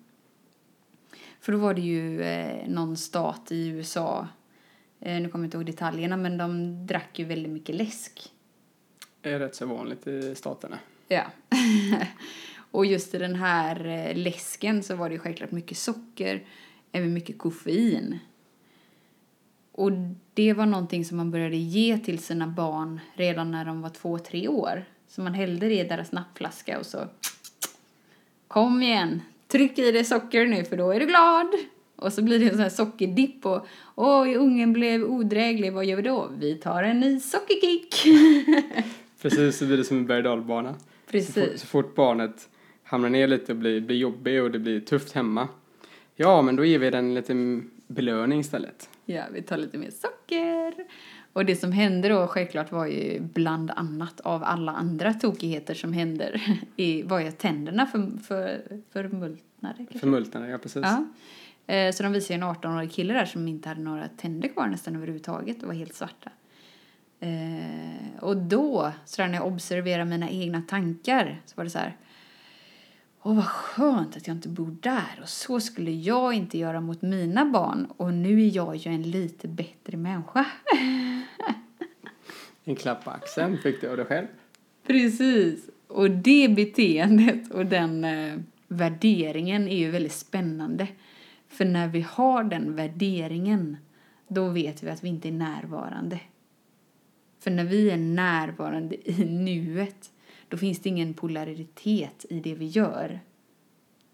För 1.41 1.53
då 1.53 1.59
var 1.59 1.75
det 1.75 1.81
ju 1.81 2.23
eh, 2.23 2.69
någon 2.69 2.97
stat 2.97 3.53
i 3.53 3.69
USA, 3.69 4.29
eh, 5.01 5.21
nu 5.21 5.29
kommer 5.29 5.45
jag 5.45 5.47
inte 5.47 5.57
ihåg 5.57 5.67
detaljerna, 5.67 6.17
men 6.17 6.39
de 6.39 6.87
drack 6.87 7.19
ju 7.19 7.25
väldigt 7.25 7.53
mycket 7.53 7.75
läsk. 7.75 8.33
Det 9.21 9.31
är 9.31 9.39
rätt 9.39 9.55
så 9.55 9.67
vanligt 9.67 10.07
i 10.07 10.35
staterna. 10.35 10.79
Ja. 11.09 11.23
och 12.73 12.87
just 12.87 13.15
i 13.15 13.19
den 13.19 13.35
här 13.35 13.87
eh, 13.87 14.17
läsken 14.17 14.83
så 14.83 14.97
var 14.97 15.11
det 15.11 15.19
självklart 15.19 15.51
mycket 15.51 15.79
socker, 15.79 16.43
även 16.93 17.13
mycket 17.13 17.39
koffein. 17.39 18.19
Och 19.73 19.93
det 20.35 20.53
var 20.53 20.67
någonting 20.67 21.05
som 21.05 21.17
man 21.17 21.31
började 21.31 21.57
ge 21.57 21.99
till 21.99 22.19
sina 22.19 22.47
barn 22.47 23.01
redan 23.15 23.51
när 23.51 23.65
de 23.65 23.83
var 23.83 23.91
två, 23.91 24.19
tre 24.19 24.49
år. 24.49 24.85
Så 25.09 25.21
man 25.21 25.35
hällde 25.35 25.69
det 25.69 25.81
i 25.81 25.85
deras 25.85 26.13
nappflaska 26.13 26.79
och 26.79 26.87
så 26.87 27.09
Kom 28.49 28.83
igen, 28.83 29.23
tryck 29.49 29.79
i 29.79 29.93
dig 29.93 30.05
socker 30.05 30.47
nu 30.47 30.65
för 30.65 30.77
då 30.77 30.91
är 30.91 31.01
du 31.01 31.07
glad. 31.07 31.49
Och 31.97 32.13
så 32.13 32.23
blir 32.23 32.39
det 32.39 32.45
en 32.45 32.51
sån 32.51 32.61
här 32.61 32.69
sockerdipp 32.69 33.47
och 33.47 33.67
oj, 33.95 34.37
ungen 34.37 34.73
blev 34.73 35.05
odräglig, 35.05 35.73
vad 35.73 35.85
gör 35.85 35.97
vi 35.97 36.03
då? 36.03 36.31
Vi 36.39 36.55
tar 36.55 36.83
en 36.83 37.01
ny 37.01 37.21
sockerkick. 37.21 37.95
Precis, 39.23 39.59
så 39.59 39.67
blir 39.67 39.77
det 39.77 39.85
som 39.85 39.97
en 39.97 40.07
berg 40.07 40.23
dalbana. 40.23 40.75
Så 40.75 40.79
fort, 40.79 41.11
Precis. 41.11 41.61
så 41.61 41.67
fort 41.67 41.95
barnet 41.95 42.49
hamnar 42.93 43.11
ner 43.11 43.29
lite 43.29 43.53
och 43.53 43.59
blir, 43.59 43.81
blir 43.81 43.97
jobbig 43.97 44.43
och 44.43 44.51
det 44.51 44.59
blir 44.59 44.81
tufft 44.81 45.13
hemma. 45.13 45.49
Ja, 46.17 46.43
men 46.43 46.57
då 46.57 46.65
ger 46.65 46.79
vi 46.79 46.91
den 46.91 47.05
en 47.05 47.15
liten 47.15 47.71
belöning 47.87 48.41
istället. 48.41 48.91
Ja, 49.05 49.23
vi 49.33 49.43
tar 49.43 49.57
lite 49.57 49.79
mer 49.79 49.91
socker. 49.91 50.75
Och 51.33 51.45
det 51.45 51.57
som 51.57 51.73
hände 51.73 52.09
då 52.09 52.27
självklart 52.27 52.73
var 52.73 52.87
ju 52.87 53.21
bland 53.21 53.71
annat 53.71 54.21
av 54.21 54.45
alla 54.45 54.73
andra 54.73 55.15
tokigheter 55.15 55.75
som 55.75 55.93
händer 55.93 56.43
i, 56.77 57.03
var 57.03 57.21
ju 57.21 57.29
att 57.29 57.39
tänderna 57.39 57.87
för, 57.87 58.19
för, 58.19 58.63
förmultnade. 58.93 59.87
Förmultnade, 60.01 60.49
ja 60.49 60.59
precis. 60.59 60.83
Ja. 60.83 61.05
Eh, 61.75 61.93
Så 61.93 62.03
de 62.03 62.13
visade 62.13 62.35
ju 62.35 62.43
en 62.45 62.55
18-årig 62.55 62.93
kille 62.93 63.15
där 63.15 63.25
som 63.27 63.49
inte 63.49 63.69
hade 63.69 63.81
några 63.81 64.09
tänder 64.09 64.49
kvar 64.49 64.67
nästan 64.67 64.97
överhuvudtaget 64.97 65.63
och 65.63 65.69
var 65.69 65.75
helt 65.75 65.95
svarta. 65.95 66.31
Eh, 67.21 68.21
och 68.21 68.37
då, 68.37 68.93
så 69.05 69.23
där 69.23 69.29
när 69.29 69.35
jag 69.35 69.47
observerar 69.47 70.05
mina 70.05 70.31
egna 70.31 70.63
tankar, 70.63 71.41
så 71.47 71.53
var 71.57 71.65
det 71.65 71.71
så 71.71 71.79
här. 71.79 71.97
Åh, 73.25 73.35
vad 73.35 73.45
skönt 73.45 74.17
att 74.17 74.27
jag 74.27 74.37
inte 74.37 74.49
bor 74.49 74.77
där. 74.81 75.19
Och 75.23 75.29
så 75.29 75.61
skulle 75.61 75.91
jag 75.91 76.35
inte 76.35 76.59
göra 76.59 76.81
mot 76.81 77.03
mina 77.03 77.45
barn. 77.45 77.87
Och 77.97 78.15
nu 78.15 78.43
är 78.43 78.57
jag 78.57 78.77
ju 78.77 78.91
en 78.91 79.03
lite 79.03 79.49
bättre 79.49 79.97
människa. 79.97 80.47
En 82.65 82.77
klapp 82.77 83.05
på 83.05 83.11
axeln 83.11 83.59
fick 83.59 83.81
du 83.81 83.91
av 83.91 83.97
dig 83.97 84.07
själv. 84.07 84.27
Precis. 84.87 85.71
Och 85.87 86.11
det 86.11 86.49
beteendet 86.49 87.51
och 87.51 87.67
den 87.67 88.05
eh, 88.05 88.39
värderingen 88.69 89.69
är 89.69 89.77
ju 89.77 89.91
väldigt 89.91 90.13
spännande. 90.13 90.89
För 91.49 91.65
när 91.65 91.89
vi 91.89 92.01
har 92.01 92.45
den 92.45 92.77
värderingen, 92.77 93.77
då 94.29 94.49
vet 94.49 94.83
vi 94.83 94.91
att 94.91 95.05
vi 95.05 95.09
inte 95.09 95.29
är 95.29 95.33
närvarande. 95.33 96.21
För 97.41 97.51
när 97.51 97.65
vi 97.65 97.91
är 97.91 97.97
närvarande 97.97 99.11
i 99.11 99.25
nuet, 99.25 100.11
då 100.53 100.59
finns 100.59 100.81
det 100.81 100.89
ingen 100.89 101.15
polaritet 101.15 102.27
i 102.31 102.41
det 102.41 102.55
vi 102.55 102.67
gör. 102.67 103.21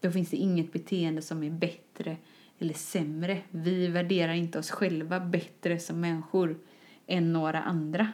Då 0.00 0.11
finns 0.11 0.30
det 0.30 0.37
inget 0.37 0.73
beteende 0.73 1.23
som 1.23 1.42
är 1.42 1.50
bättre 1.50 2.16
eller 2.59 2.75
sämre. 2.75 3.42
Vi 3.50 3.87
värderar 3.87 4.33
inte 4.33 4.59
oss 4.59 4.71
själva 4.71 5.21
bättre 5.21 5.78
som 5.78 6.00
människor 6.00 6.59
än 7.07 7.33
några 7.33 7.62
andra. 7.62 8.12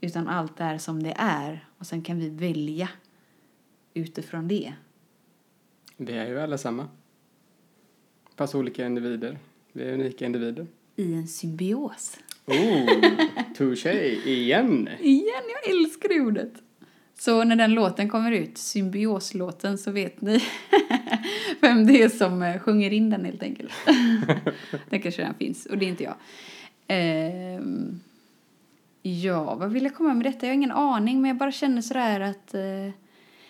Utan 0.00 0.28
allt 0.28 0.60
är 0.60 0.78
som 0.78 1.02
det 1.02 1.14
är 1.18 1.68
och 1.78 1.86
sen 1.86 2.02
kan 2.02 2.18
vi 2.18 2.28
välja 2.28 2.88
utifrån 3.94 4.48
det. 4.48 4.74
Vi 5.96 6.12
är 6.12 6.26
ju 6.26 6.40
alla 6.40 6.58
samma. 6.58 6.88
Fast 8.36 8.54
olika 8.54 8.86
individer. 8.86 9.38
Vi 9.72 9.82
är 9.82 9.92
unika 9.94 10.26
individer. 10.26 10.66
I 10.96 11.14
en 11.14 11.28
symbios. 11.28 12.18
Oh, 12.46 12.86
touché 13.56 14.14
igen. 14.24 14.88
Igen, 15.00 15.42
jag 15.48 15.74
älskar 15.76 16.08
det 16.08 16.20
ordet. 16.20 16.52
Så 17.18 17.44
när 17.44 17.56
den 17.56 17.74
låten 17.74 18.08
kommer 18.08 18.32
ut, 18.32 18.58
symbioslåten, 18.58 19.78
så 19.78 19.90
vet 19.90 20.20
ni 20.20 20.44
vem 21.60 21.86
det 21.86 22.02
är 22.02 22.08
som 22.08 22.42
eh, 22.42 22.58
sjunger 22.58 22.92
in 22.92 23.10
den 23.10 23.24
helt 23.24 23.42
enkelt. 23.42 23.72
den 24.90 25.00
kanske 25.00 25.22
redan 25.22 25.34
finns, 25.34 25.66
och 25.66 25.78
det 25.78 25.84
är 25.84 25.88
inte 25.88 26.04
jag. 26.04 26.14
Ehm, 26.88 28.00
ja, 29.02 29.54
vad 29.54 29.72
vill 29.72 29.84
jag 29.84 29.94
komma 29.94 30.14
med 30.14 30.26
detta? 30.26 30.46
Jag 30.46 30.50
har 30.50 30.54
ingen 30.54 30.72
aning, 30.72 31.20
men 31.20 31.28
jag 31.28 31.36
bara 31.38 31.52
känner 31.52 31.82
sådär 31.82 32.20
att 32.20 32.54
eh, 32.54 32.90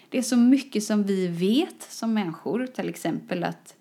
det 0.08 0.18
är 0.18 0.22
så 0.22 0.36
mycket 0.36 0.84
som 0.84 1.02
vi 1.02 1.26
vet 1.26 1.82
som 1.82 2.14
människor. 2.14 2.66
Till 2.66 2.88
exempel 2.88 3.44
att 3.44 3.76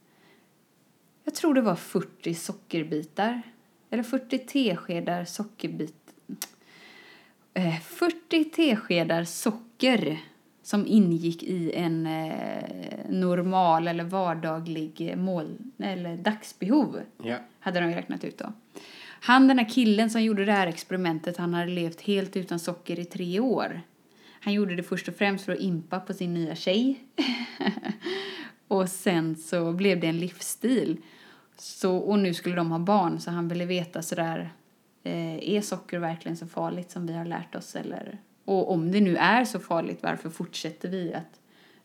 jag 1.24 1.36
tror 1.36 1.54
det 1.54 1.62
var 1.62 1.76
40 1.76 2.34
sockerbitar. 2.34 3.42
Eller 3.94 4.04
40 4.04 4.38
teskedar 4.38 5.26
sockerbit. 5.26 5.96
Eh, 7.54 7.80
40 7.80 8.44
teskedar 8.44 9.24
socker 9.24 10.20
som 10.64 10.88
ingick 10.88 11.44
i 11.44 11.72
en 11.76 12.06
eh, 12.08 13.10
normal 13.10 13.88
eller 13.88 14.04
vardaglig 14.04 15.10
eh, 15.10 15.16
mål 15.18 15.58
eller 15.78 16.18
dagsbehov 16.18 17.02
Ja. 17.24 17.38
hade 17.60 17.80
de 17.80 17.94
räknat 17.94 18.24
ut 18.24 18.38
då. 18.38 18.54
Han, 19.22 19.48
den 19.48 19.60
här 19.60 19.70
killen 19.70 20.10
som 20.10 20.24
gjorde 20.24 20.46
det 20.46 20.52
här 20.52 20.68
experimentet, 20.68 21.38
han 21.38 21.54
hade 21.54 21.72
levt 21.72 22.02
helt 22.02 22.38
utan 22.38 22.60
socker 22.60 23.00
i 23.00 23.06
tre 23.06 23.40
år. 23.40 23.82
Han 24.40 24.54
gjorde 24.54 24.76
det 24.76 24.84
först 24.84 25.08
och 25.08 25.16
främst 25.16 25.46
för 25.46 25.52
att 25.52 25.60
impa 25.60 26.00
på 26.00 26.14
sin 26.14 26.34
nya 26.34 26.56
tjej. 26.56 27.04
och 28.68 28.90
sen 28.90 29.36
så 29.36 29.72
blev 29.74 30.00
det 30.00 30.08
en 30.08 30.20
livsstil. 30.20 30.98
Så, 31.58 31.98
och 31.98 32.20
nu 32.20 32.34
skulle 32.34 32.56
de 32.56 32.72
ha 32.72 32.80
barn, 32.80 33.20
så 33.20 33.32
han 33.32 33.48
ville 33.48 33.66
veta 33.66 34.02
sådär, 34.02 34.54
eh, 35.04 35.50
är 35.50 35.62
socker 35.62 36.00
verkligen 36.00 36.38
så 36.38 36.48
farligt 36.48 36.92
som 36.92 37.08
vi 37.08 37.14
har 37.14 37.26
lärt 37.26 37.56
oss? 37.56 37.76
Eller, 37.76 38.18
och 38.46 38.72
om 38.72 38.92
det 38.92 39.02
nu 39.02 39.16
är 39.18 39.46
så 39.46 39.60
farligt, 39.60 40.00
varför 40.02 40.30
fortsätter 40.30 40.90
vi 40.90 41.14
att 41.14 41.40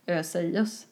ösa 0.07 0.43
i 0.43 0.61
oss? 0.61 0.87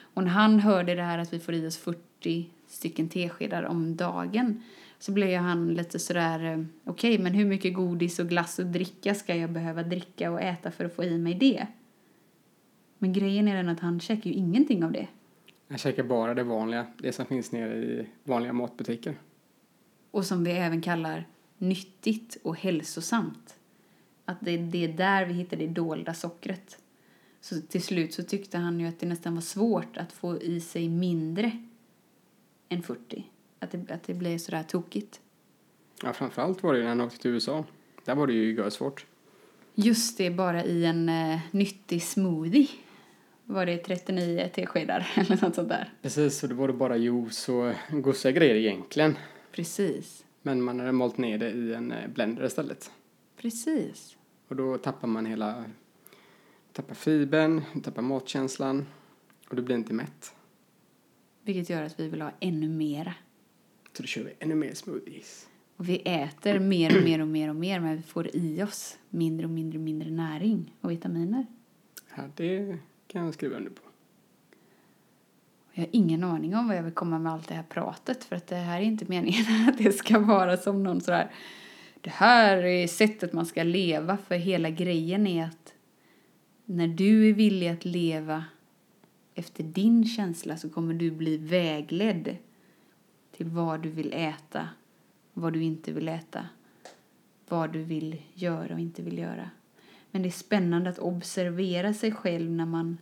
Och 0.00 0.24
när 0.24 0.30
han 0.30 0.60
hörde 0.60 0.94
det 0.94 1.02
här 1.02 1.18
att 1.18 1.32
vi 1.32 1.40
får 1.40 1.54
i 1.54 1.66
oss 1.66 1.76
40 1.76 2.50
stycken 2.68 3.08
teskedar 3.08 3.62
om 3.62 3.96
dagen 3.96 4.62
så 4.98 5.12
blev 5.12 5.40
han 5.40 5.74
lite 5.74 5.98
sådär, 5.98 6.44
eh, 6.44 6.64
okej 6.84 7.14
okay, 7.14 7.24
men 7.24 7.34
hur 7.34 7.46
mycket 7.46 7.74
godis 7.74 8.18
och 8.18 8.28
glass 8.28 8.58
och 8.58 8.66
dricka 8.66 9.14
ska 9.14 9.36
jag 9.36 9.50
behöva 9.50 9.82
dricka 9.82 10.30
och 10.30 10.40
äta 10.40 10.70
för 10.70 10.84
att 10.84 10.94
få 10.94 11.04
i 11.04 11.18
mig 11.18 11.34
det? 11.34 11.66
Men 12.98 13.12
grejen 13.12 13.48
är 13.48 13.56
den 13.56 13.68
att 13.68 13.80
han 13.80 14.00
käkar 14.00 14.30
ju 14.30 14.36
ingenting 14.36 14.84
av 14.84 14.92
det. 14.92 15.06
Jag 15.68 15.80
käkar 15.80 16.02
bara 16.02 16.34
det 16.34 16.44
vanliga, 16.44 16.86
det 16.98 17.12
som 17.12 17.26
finns 17.26 17.52
nere 17.52 17.76
i 17.76 18.08
vanliga 18.24 18.52
matbutiker. 18.52 19.18
Och 20.10 20.24
som 20.24 20.44
vi 20.44 20.50
även 20.50 20.82
kallar 20.82 21.26
nyttigt 21.58 22.38
och 22.42 22.56
hälsosamt. 22.56 23.58
Att 24.24 24.36
det, 24.40 24.56
det 24.56 24.84
är 24.84 24.88
där 24.88 25.26
vi 25.26 25.32
hittar 25.32 25.56
det 25.56 25.66
dolda 25.66 26.14
sockret. 26.14 26.78
Så 27.40 27.60
till 27.60 27.82
slut 27.82 28.14
så 28.14 28.22
tyckte 28.22 28.58
han 28.58 28.80
ju 28.80 28.86
att 28.86 29.00
det 29.00 29.06
nästan 29.06 29.34
var 29.34 29.42
svårt 29.42 29.96
att 29.96 30.12
få 30.12 30.42
i 30.42 30.60
sig 30.60 30.88
mindre 30.88 31.58
än 32.68 32.82
40. 32.82 33.24
Att 33.58 33.70
det, 33.70 33.90
att 33.90 34.02
det 34.02 34.14
blev 34.14 34.38
sådär 34.38 34.62
tokigt. 34.62 35.20
Ja, 36.02 36.12
framförallt 36.12 36.62
var 36.62 36.74
det 36.74 36.80
när 36.80 36.88
han 36.88 37.00
åkte 37.00 37.18
till 37.18 37.30
USA. 37.30 37.64
Där 38.04 38.14
var 38.14 38.26
det 38.26 38.32
ju 38.32 38.70
svårt. 38.70 39.06
Just 39.74 40.18
det, 40.18 40.30
bara 40.30 40.64
i 40.64 40.84
en 40.84 41.08
eh, 41.08 41.40
nyttig 41.50 42.02
smoothie 42.02 42.68
var 43.48 43.66
det 43.66 43.78
39 43.78 44.50
teskedar 44.54 45.12
eller 45.16 45.44
något 45.44 45.54
sånt 45.54 45.68
där. 45.68 45.92
Precis, 46.02 46.42
och 46.42 46.48
då 46.48 46.54
var 46.54 46.68
det 46.68 46.74
bara 46.74 46.96
juice 46.96 47.48
och 47.48 47.72
gosiga 47.90 48.32
grejer 48.32 48.54
egentligen. 48.54 49.18
Precis. 49.52 50.24
Men 50.42 50.62
man 50.62 50.80
hade 50.80 50.92
malt 50.92 51.18
ner 51.18 51.38
det 51.38 51.50
i 51.50 51.74
en 51.74 51.92
eh, 51.92 52.08
blender 52.08 52.44
istället. 52.44 52.90
Precis. 53.36 54.16
Och 54.48 54.56
då 54.56 54.78
tappar 54.78 55.08
man 55.08 55.26
hela, 55.26 55.64
tappar 56.72 56.94
fibern, 56.94 57.62
tappar 57.82 58.02
matkänslan 58.02 58.86
och 59.48 59.56
du 59.56 59.62
blir 59.62 59.76
inte 59.76 59.92
mätt. 59.92 60.34
Vilket 61.42 61.70
gör 61.70 61.82
att 61.82 62.00
vi 62.00 62.08
vill 62.08 62.22
ha 62.22 62.30
ännu 62.40 62.68
mera. 62.68 63.14
Så 63.92 64.02
då 64.02 64.06
kör 64.06 64.24
vi 64.24 64.32
ännu 64.38 64.54
mer 64.54 64.74
smoothies. 64.74 65.48
Och 65.76 65.88
vi 65.88 66.02
äter 66.04 66.58
mer 66.58 66.98
och 66.98 67.04
mer 67.04 67.20
och 67.20 67.28
mer 67.28 67.48
och 67.48 67.56
mer 67.56 67.80
men 67.80 67.96
vi 67.96 68.02
får 68.02 68.36
i 68.36 68.62
oss 68.62 68.98
mindre 69.10 69.46
och 69.46 69.52
mindre 69.52 69.78
och 69.78 69.84
mindre 69.84 70.10
näring 70.10 70.74
och 70.80 70.90
vitaminer. 70.90 71.46
Ja, 72.16 72.22
det 72.36 72.78
kan 73.08 73.24
jag 73.24 73.34
skriva 73.34 73.56
under 73.56 73.70
på. 73.70 73.82
Jag 75.72 75.82
har 75.82 75.88
ingen 75.92 76.24
aning 76.24 76.56
om 76.56 76.68
vad 76.68 76.76
jag 76.76 76.82
vill 76.82 76.94
komma 76.94 77.18
med 77.18 77.32
allt 77.32 77.48
det 77.48 77.54
här 77.54 77.62
pratet 77.62 78.24
för 78.24 78.36
att 78.36 78.46
det 78.46 78.56
här 78.56 78.80
är 78.80 78.84
inte 78.84 79.04
meningen 79.08 79.68
att 79.68 79.78
det 79.78 79.92
ska 79.92 80.18
vara 80.18 80.56
som 80.56 80.82
någon 80.82 81.00
sådär 81.00 81.30
det 82.00 82.10
här 82.10 82.56
är 82.56 82.86
sättet 82.86 83.32
man 83.32 83.46
ska 83.46 83.62
leva 83.62 84.16
för 84.16 84.34
hela 84.34 84.70
grejen 84.70 85.26
är 85.26 85.44
att 85.44 85.74
när 86.64 86.88
du 86.88 87.28
är 87.28 87.32
villig 87.32 87.68
att 87.68 87.84
leva 87.84 88.44
efter 89.34 89.64
din 89.64 90.04
känsla 90.04 90.56
så 90.56 90.70
kommer 90.70 90.94
du 90.94 91.10
bli 91.10 91.36
vägledd 91.36 92.36
till 93.36 93.46
vad 93.46 93.82
du 93.82 93.90
vill 93.90 94.12
äta, 94.12 94.68
vad 95.32 95.52
du 95.52 95.62
inte 95.62 95.92
vill 95.92 96.08
äta, 96.08 96.48
vad 97.48 97.72
du 97.72 97.82
vill 97.82 98.22
göra 98.34 98.74
och 98.74 98.80
inte 98.80 99.02
vill 99.02 99.18
göra. 99.18 99.50
Men 100.10 100.22
det 100.22 100.28
är 100.28 100.30
spännande 100.30 100.90
att 100.90 100.98
observera 100.98 101.94
sig 101.94 102.12
själv 102.12 102.50
när 102.50 102.66
man 102.66 102.98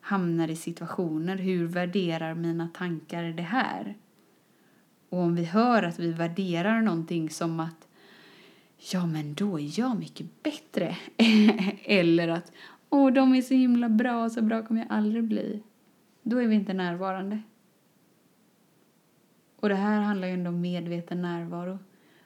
hamnar 0.00 0.48
i 0.48 0.56
situationer. 0.56 1.36
Hur 1.36 1.66
värderar 1.66 2.34
mina 2.34 2.68
tankar 2.74 3.22
det 3.22 3.42
här? 3.42 3.96
Och 5.08 5.18
om 5.18 5.34
vi 5.34 5.44
hör 5.44 5.82
att 5.82 5.98
vi 5.98 6.12
värderar 6.12 6.82
någonting 6.82 7.30
som 7.30 7.60
att 7.60 7.88
ja, 8.92 9.06
men 9.06 9.34
då 9.34 9.60
är 9.60 9.80
jag 9.80 9.98
mycket 9.98 10.42
bättre. 10.42 10.96
Eller 11.84 12.28
att 12.28 12.52
åh, 12.90 13.12
de 13.12 13.34
är 13.34 13.42
så 13.42 13.54
himla 13.54 13.88
bra, 13.88 14.30
så 14.30 14.42
bra 14.42 14.62
kommer 14.62 14.80
jag 14.80 14.92
aldrig 14.92 15.24
bli. 15.24 15.62
Då 16.22 16.36
är 16.36 16.46
vi 16.46 16.54
inte 16.54 16.72
närvarande. 16.72 17.42
Och 19.56 19.68
det 19.68 19.74
här 19.74 20.00
handlar 20.00 20.28
ju 20.28 20.34
ändå 20.34 20.48
om 20.48 20.60
medveten 20.60 21.22
närvaro. 21.22 21.78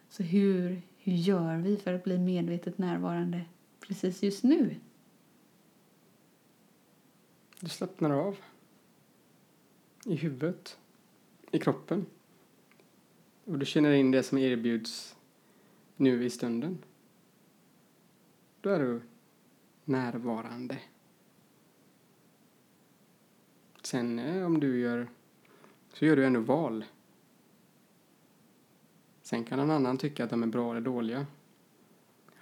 Så 0.08 0.22
hur, 0.22 0.82
hur 0.98 1.12
gör 1.12 1.56
vi 1.56 1.76
för 1.76 1.94
att 1.94 2.04
bli 2.04 2.18
medvetet 2.18 2.78
närvarande 2.78 3.40
precis 3.86 4.22
just 4.22 4.44
nu? 4.44 4.76
Du 7.60 7.68
slappnar 7.68 8.10
av. 8.10 8.36
I 10.06 10.14
huvudet. 10.14 10.78
I 11.50 11.58
kroppen. 11.58 12.06
Och 13.44 13.58
du 13.58 13.66
känner 13.66 13.92
in 13.92 14.10
det 14.10 14.22
som 14.22 14.38
erbjuds 14.38 15.16
nu 15.96 16.24
i 16.24 16.30
stunden. 16.30 16.78
Då 18.60 18.70
är 18.70 18.78
du 18.78 19.02
närvarande. 19.84 20.78
Sen 23.82 24.18
eh, 24.18 24.46
om 24.46 24.60
du 24.60 24.80
gör, 24.80 25.08
så 25.92 26.04
gör 26.04 26.16
du 26.16 26.26
ändå 26.26 26.40
val. 26.40 26.84
Sen 29.22 29.44
kan 29.44 29.58
någon 29.58 29.70
annan 29.70 29.98
tycka 29.98 30.24
att 30.24 30.30
de 30.30 30.42
är 30.42 30.46
bra 30.46 30.70
eller 30.70 30.80
dåliga. 30.80 31.26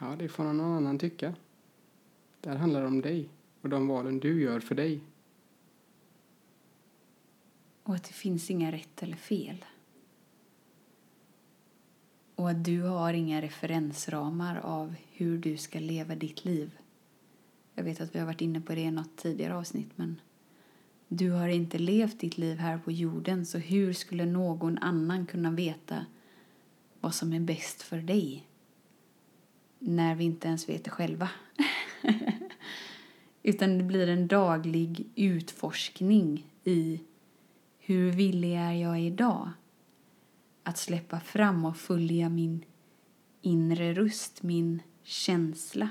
Ja, 0.03 0.17
det 0.19 0.29
får 0.29 0.45
någon 0.45 0.61
annan 0.61 0.99
tycka. 0.99 1.35
Det 2.41 2.49
här 2.49 2.57
handlar 2.57 2.85
om 2.85 3.01
dig 3.01 3.29
och 3.61 3.69
de 3.69 3.89
valen 3.89 4.19
du 4.19 4.43
gör 4.43 4.61
för 4.61 4.75
dig. 4.75 5.01
Och 7.83 7.95
att 7.95 8.05
det 8.05 8.13
finns 8.13 8.51
inga 8.51 8.73
rätt 8.73 9.03
eller 9.03 9.17
fel. 9.17 9.65
Och 12.35 12.51
att 12.51 12.65
du 12.65 12.83
har 12.83 13.13
inga 13.13 13.43
referensramar 13.43 14.57
av 14.57 14.95
hur 15.13 15.39
du 15.39 15.57
ska 15.57 15.79
leva 15.79 16.15
ditt 16.15 16.45
liv. 16.45 16.79
Jag 17.75 17.85
vet 17.85 18.01
att 18.01 18.15
vi 18.15 18.19
har 18.19 18.27
varit 18.27 18.41
inne 18.41 18.61
på 18.61 18.75
det 18.75 18.81
i 18.81 18.91
något 18.91 19.17
tidigare 19.17 19.57
avsnitt 19.57 19.91
men 19.97 20.21
du 21.09 21.31
har 21.31 21.49
inte 21.49 21.79
levt 21.79 22.21
ditt 22.21 22.39
liv 22.39 22.59
här 22.59 22.79
på 22.79 22.93
jorden 22.93 23.47
så 23.47 23.59
hur 23.59 23.93
skulle 23.93 24.27
någon 24.27 24.79
annan 24.79 25.27
kunna 25.27 25.51
veta 25.51 26.07
vad 27.01 27.15
som 27.15 27.33
är 27.33 27.41
bäst 27.41 27.83
för 27.83 27.99
dig? 27.99 28.47
När 29.85 30.15
vi 30.15 30.25
inte 30.25 30.49
ens 30.49 30.69
vet 30.69 30.85
det 30.85 30.91
själva. 30.91 31.29
Utan 33.43 33.79
det 33.79 33.85
blir 33.85 34.09
en 34.09 34.27
daglig 34.27 35.07
utforskning 35.15 36.47
i 36.65 37.01
hur 37.79 38.11
villig 38.11 38.55
är 38.55 38.73
jag 38.73 39.01
idag? 39.01 39.51
Att 40.63 40.79
släppa 40.79 41.21
fram 41.21 41.65
och 41.65 41.77
följa 41.77 42.29
min 42.29 42.65
inre 43.41 43.95
röst, 43.95 44.43
min 44.43 44.83
känsla. 45.03 45.89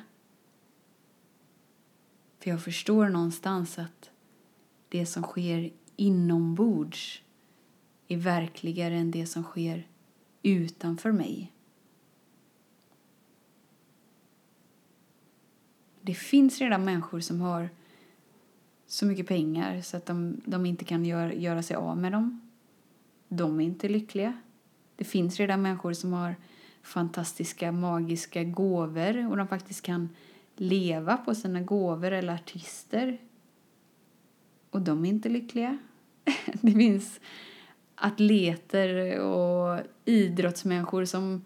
För 2.40 2.50
jag 2.50 2.64
förstår 2.64 3.10
någonstans 3.10 3.80
att 3.80 4.10
det 4.90 5.06
som 5.06 5.24
sker 5.24 5.72
inombords 5.96 7.22
är 8.08 8.18
verkligare 8.18 8.96
än 8.96 9.12
det 9.12 9.26
som 9.26 9.44
sker 9.44 9.88
utanför 10.44 11.12
mig. 11.12 11.52
Det 16.02 16.14
finns 16.14 16.60
redan 16.60 16.86
människor 16.86 17.20
som 17.20 17.42
har 17.42 17.70
så 18.88 19.06
mycket 19.06 19.28
pengar 19.28 19.82
så 19.82 19.98
att 19.98 20.06
de, 20.06 20.42
de 20.46 20.66
inte 20.66 20.86
kan 20.86 21.06
gör, 21.06 21.30
göra 21.30 21.64
sig 21.64 21.76
av 21.76 21.98
med 21.98 22.12
dem. 22.12 22.50
De 23.28 23.60
är 23.60 23.66
inte 23.66 23.90
lyckliga. 23.90 24.34
Det 24.96 25.04
finns 25.04 25.38
redan 25.38 25.62
människor 25.62 25.94
som 25.94 26.14
har 26.14 26.36
fantastiska, 26.82 27.72
magiska 27.72 28.44
gåvor 28.44 29.30
och 29.30 29.38
de 29.38 29.48
faktiskt 29.48 29.82
kan 29.82 30.10
leva 30.56 31.18
på 31.18 31.36
sina 31.36 31.62
gåvor 31.62 32.12
eller 32.12 32.34
artister. 32.34 33.18
Och 34.70 34.82
de 34.82 35.06
är 35.06 35.10
inte 35.10 35.30
lyckliga. 35.30 35.78
Det 36.62 36.72
finns 36.72 37.20
atleter 37.96 39.20
och 39.20 39.80
idrottsmänniskor 40.06 41.06
som 41.06 41.42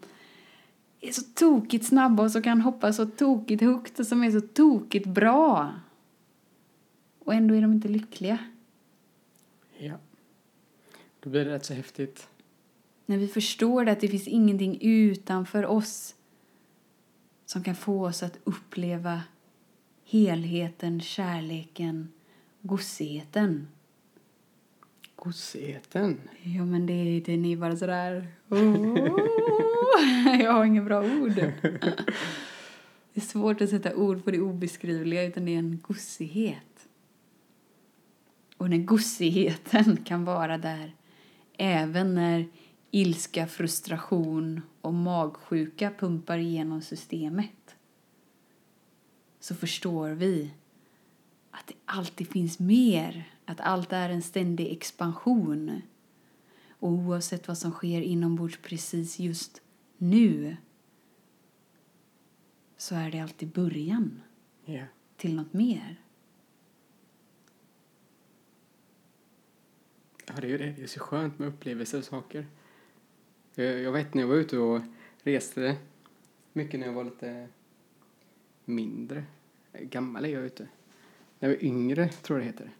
är 1.00 1.12
så 1.12 1.22
tokigt 1.34 1.86
snabba 1.86 2.22
och 2.22 2.30
som 2.30 2.42
kan 2.42 2.60
hoppa 2.60 2.92
så 2.92 3.06
tokigt 3.06 3.62
högt 3.62 4.00
och 4.00 4.06
som 4.06 4.24
är 4.24 4.30
så 4.30 4.40
tokigt 4.40 5.06
bra. 5.06 5.74
Och 7.18 7.34
ändå 7.34 7.54
är 7.54 7.62
de 7.62 7.72
inte 7.72 7.88
lyckliga. 7.88 8.38
Ja. 9.78 9.94
Då 11.20 11.30
blir 11.30 11.44
det 11.44 11.50
rätt 11.50 11.64
så 11.64 11.74
häftigt. 11.74 12.28
När 13.06 13.18
vi 13.18 13.28
förstår 13.28 13.88
att 13.88 14.00
det 14.00 14.08
finns 14.08 14.28
ingenting 14.28 14.78
utanför 14.80 15.66
oss 15.66 16.14
som 17.46 17.64
kan 17.64 17.74
få 17.74 18.06
oss 18.06 18.22
att 18.22 18.38
uppleva 18.44 19.22
helheten, 20.04 21.00
kärleken, 21.00 22.12
gossigheten. 22.60 23.68
Gossigheten? 25.26 26.20
Ja, 26.42 26.64
men 26.64 26.86
det, 26.86 27.20
den 27.26 27.44
är 27.44 27.56
bara 27.56 27.76
sådär... 27.76 28.26
Oh, 29.98 30.40
jag 30.40 30.52
har 30.52 30.64
inga 30.64 30.82
bra 30.82 31.00
ord. 31.00 31.34
Det 33.12 33.20
är 33.20 33.20
svårt 33.20 33.60
att 33.60 33.70
sätta 33.70 33.94
ord 33.94 34.24
på 34.24 34.30
det 34.30 34.40
obeskrivliga, 34.40 35.24
utan 35.24 35.44
det 35.44 35.54
är 35.54 35.58
en 35.58 35.80
gossighet. 35.82 36.88
Och 38.56 38.70
när 38.70 38.78
gossigheten 38.78 39.96
kan 40.04 40.24
vara 40.24 40.58
där 40.58 40.94
även 41.56 42.14
när 42.14 42.48
ilska, 42.90 43.46
frustration 43.46 44.62
och 44.80 44.94
magsjuka 44.94 45.92
pumpar 45.98 46.38
igenom 46.38 46.82
systemet 46.82 47.76
så 49.40 49.54
förstår 49.54 50.10
vi 50.10 50.50
att 51.56 51.66
det 51.66 51.74
alltid 51.84 52.28
finns 52.28 52.58
mer, 52.58 53.32
att 53.44 53.60
allt 53.60 53.92
är 53.92 54.10
en 54.10 54.22
ständig 54.22 54.72
expansion. 54.72 55.82
Och 56.68 56.88
oavsett 56.88 57.48
vad 57.48 57.58
som 57.58 57.70
sker 57.70 58.00
inombords 58.00 58.58
precis 58.62 59.18
just 59.18 59.62
nu 59.98 60.56
så 62.76 62.94
är 62.94 63.10
det 63.10 63.20
alltid 63.20 63.48
början 63.48 64.20
yeah. 64.66 64.86
till 65.16 65.36
något 65.36 65.52
mer. 65.52 66.00
Ja, 70.26 70.34
det 70.40 70.52
är 70.52 70.58
det. 70.58 70.74
Det 70.76 70.82
är 70.82 70.86
så 70.86 71.00
skönt 71.00 71.38
med 71.38 71.48
upplevelser 71.48 71.98
och 71.98 72.04
saker. 72.04 72.46
Jag, 73.54 73.80
jag 73.80 73.92
vet 73.92 74.14
när 74.14 74.22
jag 74.22 74.28
var 74.28 74.36
ute 74.36 74.58
och 74.58 74.80
reste 75.22 75.76
mycket 76.52 76.80
när 76.80 76.86
jag 76.86 76.94
var 76.94 77.04
lite 77.04 77.48
mindre. 78.64 79.24
Gammal 79.72 80.24
är 80.24 80.28
jag 80.28 80.44
ute. 80.44 80.68
När 81.38 81.48
jag 81.48 81.56
var 81.56 81.64
yngre, 81.64 82.08
tror 82.08 82.38
jag 82.38 82.46
det 82.46 82.52
heter. 82.52 82.70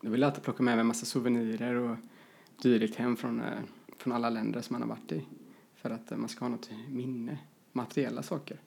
Då 0.00 0.10
ville 0.10 0.24
jag 0.24 0.30
alltid 0.30 0.44
plocka 0.44 0.62
med 0.62 0.74
mig 0.74 0.80
en 0.80 0.86
massa 0.86 1.06
souvenirer 1.06 1.74
och 1.74 1.96
dylikt 2.62 2.94
hem 2.96 3.16
från, 3.16 3.40
eh, 3.40 3.58
från 3.96 4.12
alla 4.12 4.30
länder 4.30 4.60
som 4.60 4.74
man 4.74 4.82
har 4.82 4.88
varit 4.88 5.12
i. 5.12 5.24
för 5.74 5.90
att 5.90 6.10
man 6.18 6.28
ska 6.28 6.44
ha 6.44 6.48
något 6.48 6.70
minne, 6.88 7.38
materiella 7.72 8.22
saker. 8.22 8.60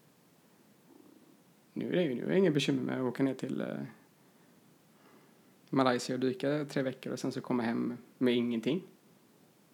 Nu 1.73 1.87
är 1.87 1.95
det 1.95 2.03
ju 2.03 2.15
nu 2.15 2.23
är 2.23 2.27
det 2.27 2.37
inget 2.37 2.53
bekymmer 2.53 2.83
med 2.83 2.95
att 2.95 3.03
åka 3.03 3.23
ner 3.23 3.33
till 3.33 3.61
eh, 3.61 3.67
Malaysia 5.69 6.15
och 6.15 6.19
dyka 6.19 6.65
tre 6.65 6.83
veckor 6.83 7.13
och 7.13 7.19
sen 7.19 7.31
så 7.31 7.41
komma 7.41 7.63
hem 7.63 7.97
med 8.17 8.35
ingenting. 8.35 8.83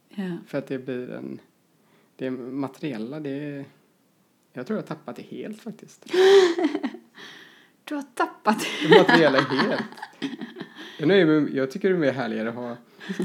Ja. 0.10 0.38
För 0.46 0.58
att 0.58 0.68
det 0.68 0.80
blir 0.80 1.10
en, 1.10 1.40
det 2.16 2.32
materiella, 2.32 3.20
det 3.20 3.66
jag 4.54 4.68
tror 4.68 4.78
jag 4.78 4.84
har 4.84 4.88
tappat 4.88 5.16
det 5.16 5.22
helt 5.22 5.62
faktiskt. 5.62 6.06
Du 7.88 7.96
har 7.96 8.04
tappat 8.14 8.66
Det 8.90 8.98
materiella 8.98 9.40
helt. 9.42 9.82
Jag, 11.00 11.08
nöjer 11.08 11.26
mig, 11.26 11.56
jag 11.56 11.72
tycker 11.72 11.90
det 11.90 11.96
är 11.96 12.00
mer 12.00 12.12
härligare 12.12 12.50
att 12.50 12.56
ha 12.56 12.78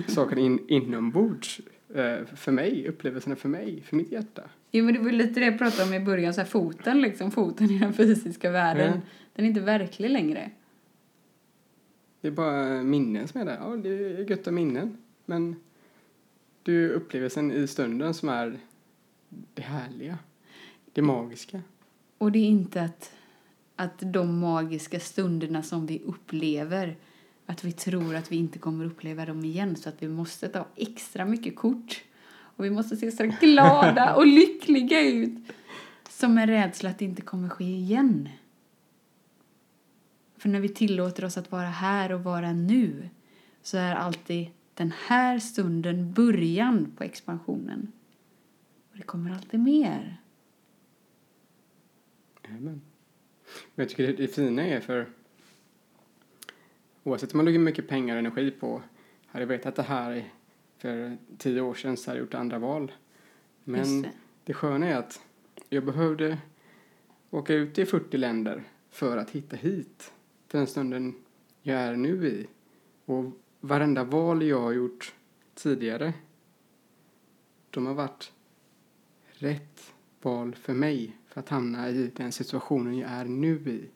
saker 0.09 0.39
in, 0.39 0.65
inombords. 0.69 1.61
eh, 1.95 2.25
För 2.37 2.53
mig, 2.53 2.89
upplevelserna 2.89 3.37
för 3.37 3.49
mig, 3.49 3.83
för 3.87 3.97
mitt 3.97 4.13
hjärta. 4.13 4.43
Jo 4.71 4.85
men 4.85 4.95
det 4.95 5.01
var 5.01 5.11
lite 5.11 5.41
det 5.41 5.47
jag 5.47 5.59
pratade 5.59 5.89
om 5.89 5.95
i 5.95 6.01
början, 6.01 6.35
så 6.35 6.41
här 6.41 6.49
foten 6.49 7.01
liksom, 7.01 7.31
foten 7.31 7.71
i 7.71 7.79
den 7.79 7.93
fysiska 7.93 8.51
världen. 8.51 8.93
Ja. 8.95 9.01
Den 9.35 9.45
är 9.45 9.49
inte 9.49 9.61
verklig 9.61 10.11
längre. 10.11 10.51
Det 12.21 12.29
är 12.29 12.33
bara 12.33 12.83
minnen 12.83 13.29
som 13.29 13.41
är 13.41 13.45
där. 13.45 13.59
Ja, 13.61 13.77
det 13.77 13.89
är 13.89 14.31
gött 14.31 14.47
av 14.47 14.53
minnen. 14.53 14.97
Men 15.27 15.57
det 16.63 16.73
är 16.73 16.89
upplevelsen 16.91 17.53
i 17.53 17.67
stunden 17.67 18.15
som 18.15 18.29
är 18.29 18.59
det 19.55 19.63
härliga. 19.63 20.19
Det 20.93 21.03
magiska. 21.03 21.61
Och 22.19 22.33
det 22.33 22.39
är 22.39 22.47
inte 22.49 22.83
att, 22.83 23.13
att 23.77 24.13
de 24.13 24.39
magiska 24.39 25.01
stunderna 25.01 25.63
som 25.63 25.87
vi 25.87 26.03
upplever, 26.05 26.97
att 27.47 27.65
vi 27.65 27.73
tror 27.73 28.15
att 28.15 28.33
vi 28.33 28.37
inte 28.37 28.59
kommer 28.59 28.85
uppleva 28.85 29.27
dem 29.27 29.45
igen 29.45 29.77
så 29.77 29.89
att 29.89 30.03
vi 30.03 30.09
måste 30.09 30.49
ta 30.49 30.67
extra 30.77 31.25
mycket 31.25 31.57
kort. 31.57 32.05
Och 32.57 32.65
vi 32.65 32.71
måste 32.71 32.97
se 32.97 33.13
så 33.13 33.25
glada 33.41 34.15
och 34.15 34.27
lyckliga 34.27 35.01
ut. 35.01 35.39
Som 36.09 36.39
en 36.39 36.47
rädsla 36.47 36.91
att 36.91 36.99
det 36.99 37.05
inte 37.05 37.23
kommer 37.23 37.49
ske 37.49 37.65
igen. 37.65 38.29
För 40.37 40.49
när 40.49 40.61
vi 40.61 40.69
tillåter 40.69 41.25
oss 41.25 41.37
att 41.37 41.53
vara 41.53 41.69
här 41.69 42.13
och 42.13 42.25
vara 42.25 42.53
nu 42.53 43.09
så 43.63 43.79
är 43.79 43.95
alltid 43.95 44.51
den 44.75 44.93
här 45.07 45.39
stunden 45.39 46.13
början 46.13 46.93
på 46.97 47.05
expansionen. 47.05 47.93
Och 48.91 48.97
det 48.97 49.03
kommer 49.03 49.31
alltid 49.31 49.61
mer. 49.61 50.17
Amen. 52.49 52.81
Men 53.75 53.83
jag 53.85 53.89
tycker 53.89 54.07
det, 54.07 54.13
det 54.13 54.29
fina 54.29 54.67
är 54.67 54.81
för 54.81 55.07
oavsett 57.03 57.33
om 57.33 57.37
man 57.37 57.45
lägger 57.45 57.59
mycket 57.59 57.89
pengar 57.89 58.15
och 58.15 58.19
energi 58.19 58.51
på 58.51 58.83
hade 59.27 59.43
jag 59.43 59.49
vetat 59.49 59.77
det 59.77 59.83
här 59.83 60.33
för 60.79 61.17
tio 61.39 61.61
år 61.61 61.75
sedan 61.75 61.97
så 61.97 62.11
hade 62.11 62.19
jag 62.19 62.25
gjort 62.25 62.35
andra 62.35 62.59
val. 62.59 62.93
Men 63.65 64.03
det. 64.03 64.11
det. 64.45 64.55
sköna 64.55 64.89
är 64.89 64.97
att 64.97 65.21
jag 65.69 65.85
behövde 65.85 66.39
åka 67.31 67.55
ut 67.55 67.79
i 67.79 67.87
40 67.87 68.17
länder 68.17 68.63
för 68.91 69.17
att 69.17 69.31
hitta 69.31 69.57
hit 69.57 70.13
till 70.49 70.59
den 70.59 70.67
stunden 70.67 71.15
jag 71.63 71.79
är 71.79 71.97
nu 71.97 72.27
i. 72.27 72.47
Och 73.05 73.25
varenda 73.61 74.05
val 74.05 74.43
jag 74.43 74.61
har 74.61 74.73
gjort 74.73 75.15
tidigare 75.55 76.13
de 77.73 77.87
har 77.87 77.95
varit 77.95 78.33
rätt 79.31 79.95
val 80.23 80.55
för 80.55 80.75
mig 80.75 81.17
för 81.33 81.41
att 81.41 81.49
hamna 81.49 81.91
i 81.91 82.11
den 82.17 82.33
situationen 82.33 82.99
jag 82.99 83.11
är 83.11 83.25
nu 83.25 83.55
i. 83.55 83.89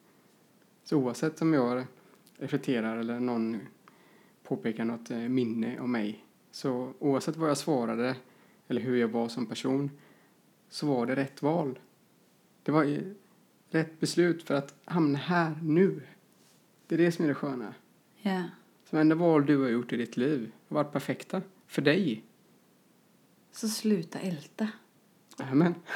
Så 0.84 0.96
oavsett 0.96 1.42
om 1.42 1.52
jag 1.52 1.86
reflekterar 2.36 2.96
eller 2.96 3.20
någon 3.20 3.60
påpekar 4.42 4.84
något 4.84 5.10
eh, 5.10 5.18
minne 5.18 5.80
om 5.80 5.92
mig 5.92 6.24
så 6.50 6.92
oavsett 6.98 7.36
vad 7.36 7.50
jag 7.50 7.58
svarade 7.58 8.16
eller 8.68 8.80
hur 8.80 8.96
jag 8.96 9.08
var 9.08 9.28
som 9.28 9.46
person 9.46 9.90
så 10.68 10.86
var 10.86 11.06
det 11.06 11.16
rätt 11.16 11.42
val. 11.42 11.78
Det 12.62 12.72
var 12.72 12.84
ju 12.84 13.14
rätt 13.70 14.00
beslut 14.00 14.42
för 14.42 14.54
att 14.54 14.74
hamna 14.84 15.18
här 15.18 15.58
nu. 15.62 16.02
Det 16.86 16.94
är 16.94 16.98
det 16.98 17.12
som 17.12 17.24
är 17.24 17.28
det 17.28 17.34
sköna. 17.34 17.74
Ja. 18.22 18.42
Så 18.84 18.96
varenda 18.96 19.14
val 19.14 19.46
du 19.46 19.58
har 19.58 19.68
gjort 19.68 19.92
i 19.92 19.96
ditt 19.96 20.16
liv 20.16 20.52
har 20.68 20.74
varit 20.74 20.92
perfekta 20.92 21.42
för 21.66 21.82
dig. 21.82 22.24
Så 23.52 23.68
sluta 23.68 24.18
älta. 24.18 24.68
Amen. 25.38 25.74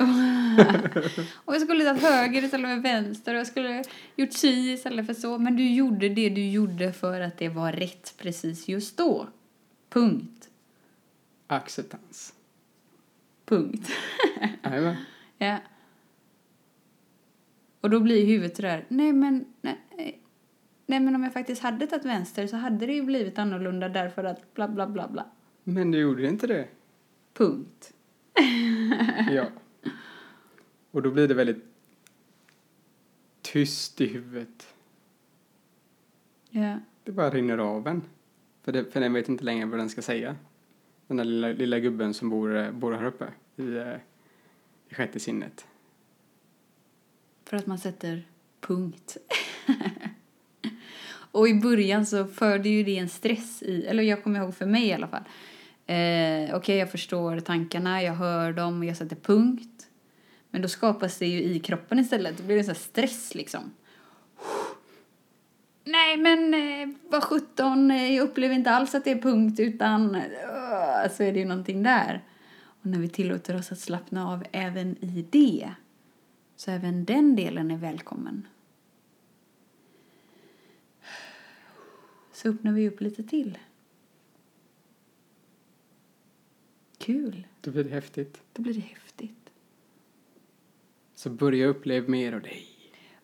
Och 1.44 1.54
jag 1.54 1.62
skulle 1.62 1.84
tagit 1.84 2.02
höger 2.02 2.44
istället 2.44 2.70
för 2.70 2.82
vänster 2.82 3.34
och 3.34 3.40
jag 3.40 3.46
skulle 3.46 3.84
gjort 4.16 4.32
si 4.32 4.72
istället 4.72 5.06
för 5.06 5.14
så. 5.14 5.38
Men 5.38 5.56
du 5.56 5.74
gjorde 5.74 6.08
det 6.08 6.28
du 6.28 6.50
gjorde 6.50 6.92
för 6.92 7.20
att 7.20 7.38
det 7.38 7.48
var 7.48 7.72
rätt 7.72 8.14
precis 8.18 8.68
just 8.68 8.96
då. 8.96 9.26
Punkt. 9.88 10.48
Acceptans. 11.46 12.34
Punkt. 13.44 13.90
Amen. 14.62 14.96
ja. 15.38 15.58
Och 17.80 17.90
då 17.90 18.00
blir 18.00 18.26
huvudet 18.26 18.56
sådär, 18.56 18.84
nej 18.88 19.12
men, 19.12 19.44
nej, 19.60 19.78
nej 20.86 21.00
men 21.00 21.14
om 21.14 21.22
jag 21.22 21.32
faktiskt 21.32 21.62
hade 21.62 21.86
tagit 21.86 22.04
vänster 22.04 22.46
så 22.46 22.56
hade 22.56 22.86
det 22.86 22.92
ju 22.92 23.02
blivit 23.02 23.38
annorlunda 23.38 23.88
därför 23.88 24.24
att 24.24 24.54
bla 24.54 24.68
bla 24.68 24.86
bla 24.86 25.08
bla. 25.08 25.26
Men 25.64 25.90
du 25.90 25.98
gjorde 25.98 26.26
inte 26.26 26.46
det. 26.46 26.68
Punkt. 27.34 27.92
Ja. 29.30 29.46
Och 30.90 31.02
då 31.02 31.10
blir 31.10 31.28
det 31.28 31.34
väldigt 31.34 31.64
tyst 33.42 34.00
i 34.00 34.06
huvudet. 34.06 34.74
Ja. 36.50 36.78
Det 37.04 37.12
bara 37.12 37.30
rinner 37.30 37.58
av 37.58 37.86
en. 37.86 38.02
För, 38.62 38.72
det, 38.72 38.84
för 38.84 39.00
den 39.00 39.12
vet 39.12 39.28
inte 39.28 39.44
längre 39.44 39.66
vad 39.66 39.78
den 39.78 39.90
ska 39.90 40.02
säga. 40.02 40.36
Den 41.06 41.16
där 41.16 41.24
lilla, 41.24 41.48
lilla 41.48 41.78
gubben 41.78 42.14
som 42.14 42.30
bor, 42.30 42.56
eh, 42.56 42.70
bor 42.70 42.92
här 42.92 43.04
uppe 43.04 43.26
i, 43.56 43.76
eh, 43.76 43.96
i 44.88 44.94
sjätte 44.94 45.20
sinnet. 45.20 45.66
För 47.44 47.56
att 47.56 47.66
man 47.66 47.78
sätter 47.78 48.26
punkt. 48.60 49.16
och 51.30 51.48
i 51.48 51.54
början 51.54 52.06
så 52.06 52.26
förde 52.26 52.68
ju 52.68 52.82
det 52.84 52.98
en 52.98 53.08
stress 53.08 53.62
i, 53.62 53.86
eller 53.86 54.02
jag 54.02 54.22
kommer 54.22 54.40
ihåg 54.40 54.54
för 54.54 54.66
mig 54.66 54.86
i 54.86 54.92
alla 54.92 55.08
fall. 55.08 55.24
Eh, 55.90 56.54
Okej, 56.54 56.76
jag 56.76 56.90
förstår 56.90 57.40
tankarna, 57.40 58.02
jag 58.02 58.14
hör 58.14 58.52
dem, 58.52 58.84
jag 58.84 58.96
sätter 58.96 59.16
punkt. 59.16 59.88
Men 60.50 60.62
då 60.62 60.68
skapas 60.68 61.18
det 61.18 61.26
ju 61.26 61.42
i 61.42 61.60
kroppen 61.60 61.98
istället, 61.98 62.38
då 62.38 62.44
blir 62.44 62.56
det 62.56 62.64
så 62.64 62.70
här 62.70 62.78
stress 62.78 63.34
liksom. 63.34 63.72
Nej 65.84 66.16
men 66.16 66.54
eh, 66.54 66.96
vad 67.08 67.24
sjutton, 67.24 67.90
eh, 67.90 68.14
jag 68.14 68.24
upplever 68.24 68.54
inte 68.54 68.70
alls 68.70 68.94
att 68.94 69.04
det 69.04 69.10
är 69.10 69.22
punkt 69.22 69.60
utan 69.60 70.14
uh, 70.14 70.22
så 71.16 71.22
är 71.22 71.32
det 71.32 71.38
ju 71.38 71.44
någonting 71.44 71.82
där. 71.82 72.24
Och 72.62 72.86
när 72.86 72.98
vi 72.98 73.08
tillåter 73.08 73.56
oss 73.56 73.72
att 73.72 73.78
slappna 73.78 74.28
av 74.32 74.44
även 74.52 75.04
i 75.04 75.26
det 75.30 75.70
så 76.56 76.70
även 76.70 77.04
den 77.04 77.36
delen 77.36 77.70
är 77.70 77.76
välkommen. 77.76 78.46
Så 82.32 82.48
öppnar 82.48 82.72
vi 82.72 82.88
upp 82.88 83.00
lite 83.00 83.22
till. 83.22 83.58
Kul. 87.10 87.46
Då 87.60 87.70
blir 87.70 87.84
det 87.84 87.90
häftigt. 87.90 88.42
Då 88.52 88.62
blir 88.62 88.74
det 88.74 88.80
häftigt. 88.80 89.50
Så 91.14 91.30
börja 91.30 91.66
uppleva 91.66 92.08
mer 92.08 92.32
av 92.32 92.42
dig. 92.42 92.66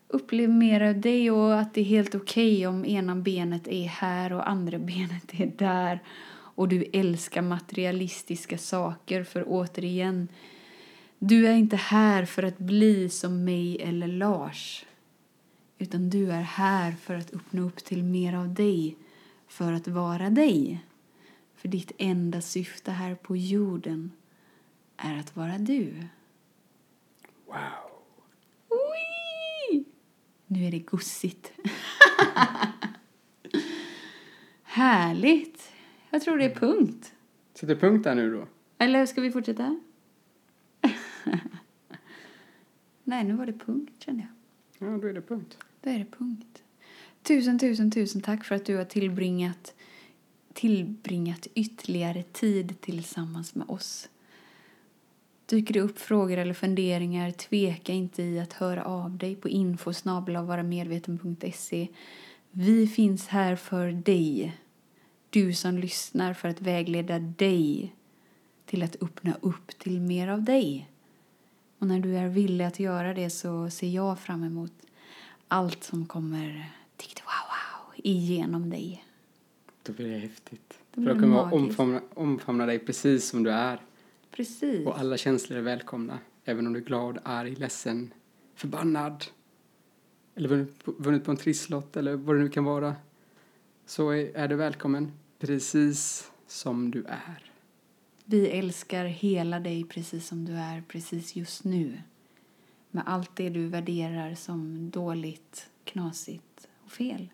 Upplev 0.09 0.51
mer 0.51 0.81
av 0.81 1.01
dig 1.01 1.31
och 1.31 1.59
att 1.59 1.75
det 1.75 1.81
är 1.81 1.85
helt 1.85 2.15
okej 2.15 2.67
om 2.67 2.85
ena 2.85 3.17
benet 3.17 3.69
är 3.69 3.87
här 3.87 4.33
och 4.33 4.49
andra 4.49 4.79
benet 4.91 5.41
är 5.41 5.53
där. 5.59 6.03
Och 6.29 6.69
du 6.69 6.85
älskar 6.93 7.43
materialistiska 7.43 8.59
saker 8.59 9.25
för 9.25 9.45
återigen, 9.47 10.29
du 11.19 11.47
är 11.47 11.55
inte 11.55 11.77
här 11.77 12.25
för 12.25 12.43
att 12.43 12.59
bli 12.59 13.09
som 13.09 13.45
mig 13.45 13.83
eller 13.83 14.09
Lars. 14.09 14.87
Utan 15.79 16.11
du 16.11 16.33
är 16.33 16.43
här 16.43 16.93
för 16.93 17.15
att 17.15 17.31
uppnå 17.31 17.67
upp 17.67 17.77
till 17.77 18.03
mer 18.03 18.37
av 18.37 18.55
dig. 18.55 18.97
För 19.49 19.73
att 19.73 19.89
vara 19.89 20.31
dig. 20.31 20.85
För 21.67 21.71
ditt 21.71 21.93
enda 21.99 22.41
syfte 22.41 22.91
här 22.91 23.15
på 23.15 23.37
jorden 23.37 24.13
är 24.97 25.19
att 25.19 25.37
vara 25.37 25.59
du. 25.59 25.95
Wow. 27.47 27.57
Oi! 28.69 29.85
Nu 30.47 30.65
är 30.65 30.71
det 30.71 30.79
gossigt. 30.79 31.53
Härligt. 34.63 35.73
Jag 36.11 36.23
tror 36.23 36.39
det 36.39 36.45
är 36.45 36.55
punkt. 36.55 37.15
Sätter 37.55 37.77
punkt 37.77 38.05
där 38.05 38.15
nu 38.15 38.33
då. 38.33 38.47
Eller 38.79 39.07
ska 39.07 39.21
vi 39.21 39.31
fortsätta? 39.31 39.81
Nej, 43.05 43.25
nu 43.25 43.33
var 43.33 43.47
det 43.47 43.53
punkt 43.53 43.93
kände 43.99 44.29
jag. 44.79 44.89
Ja, 44.89 44.99
då 44.99 45.09
är 45.09 45.15
det 45.15 45.23
punkt. 45.23 45.59
Då 45.81 45.91
är 45.91 45.99
det 45.99 46.11
punkt. 46.19 46.63
Tusen, 47.23 47.59
tusen, 47.59 47.91
tusen 47.91 48.21
tack 48.21 48.45
för 48.45 48.55
att 48.55 48.65
du 48.65 48.77
har 48.77 48.85
tillbringat, 48.85 49.75
tillbringat 50.57 51.47
ytterligare 51.55 52.23
tid 52.23 52.81
tillsammans 52.81 53.55
med 53.55 53.71
oss. 53.71 54.09
Dyker 55.47 55.75
det 55.75 55.81
upp 55.81 55.99
frågor 55.99 56.39
eller 56.39 56.55
funderingar, 56.55 57.31
tveka 57.31 57.93
inte 57.93 58.23
i 58.23 58.41
att 58.41 58.53
höra 58.53 58.85
av 58.85 59.17
dig 59.19 59.37
på 59.37 59.49
info 59.49 59.93
Vi 62.51 62.87
finns 62.87 63.27
här 63.27 63.57
för 63.57 63.93
dig. 63.93 64.57
Du 65.31 65.53
som 65.53 65.79
lyssnar 65.79 66.35
för 66.35 66.49
att 66.49 66.61
vägleda 66.61 67.19
dig 67.19 67.95
till 68.67 68.83
att 68.83 69.03
öppna 69.03 69.37
upp 69.41 69.79
till 69.79 70.01
mer 70.01 70.29
av 70.29 70.43
dig. 70.43 70.91
Och 71.79 71.87
när 71.87 72.01
du 72.01 72.17
är 72.17 72.29
villig 72.29 72.65
att 72.65 72.81
göra 72.81 73.15
det 73.15 73.31
så 73.31 73.71
ser 73.71 73.89
jag 73.89 74.19
fram 74.19 74.45
emot 74.45 74.73
allt 75.49 75.85
som 75.85 76.07
kommer 76.07 76.73
tick, 76.97 77.23
wow 77.25 77.33
wow 77.49 77.95
igenom 77.97 78.71
dig. 78.71 79.05
Då 79.87 79.93
blir 79.93 80.11
det 80.11 80.19
häftigt. 80.19 80.79
Då 80.95 81.01
blir 81.01 81.11
För 81.11 81.15
då 81.15 81.21
kommer 81.21 81.37
magiskt. 81.37 81.55
omfamna, 81.55 82.01
omfamna 82.15 82.67
dig 82.67 82.79
precis 82.79 83.29
som 83.29 83.43
du 83.43 83.51
är. 83.51 83.81
Precis. 84.31 84.87
Och 84.87 84.99
alla 84.99 85.17
känslor 85.17 85.59
är 85.59 85.63
välkomna. 85.63 86.19
Även 86.45 86.67
om 86.67 86.73
du 86.73 86.79
är 86.79 86.85
glad, 86.85 87.19
arg, 87.23 87.55
ledsen, 87.55 88.15
förbannad. 88.55 89.25
Eller 90.35 90.49
vunnit 90.49 90.85
på, 90.85 90.93
vunnit 90.99 91.25
på 91.25 91.31
en 91.31 91.37
trisslott 91.37 91.97
eller 91.97 92.17
vad 92.17 92.37
det 92.37 92.43
nu 92.43 92.49
kan 92.49 92.65
vara. 92.65 92.97
Så 93.87 94.11
är, 94.11 94.37
är 94.37 94.49
du 94.49 94.57
välkommen 94.57 95.13
precis 95.39 96.31
som 96.47 96.91
du 96.91 97.05
är. 97.05 97.51
Vi 98.25 98.49
älskar 98.49 99.05
hela 99.05 99.61
dig 99.61 99.85
precis 99.85 100.27
som 100.27 100.45
du 100.45 100.53
är 100.53 100.83
precis 100.89 101.37
just 101.37 101.65
nu. 101.65 102.03
Med 102.91 103.05
allt 103.07 103.37
det 103.37 103.49
du 103.49 103.67
värderar 103.69 104.35
som 104.35 104.91
dåligt, 104.91 105.71
knasigt 105.85 106.69
och 106.85 106.93
fel. 106.93 107.29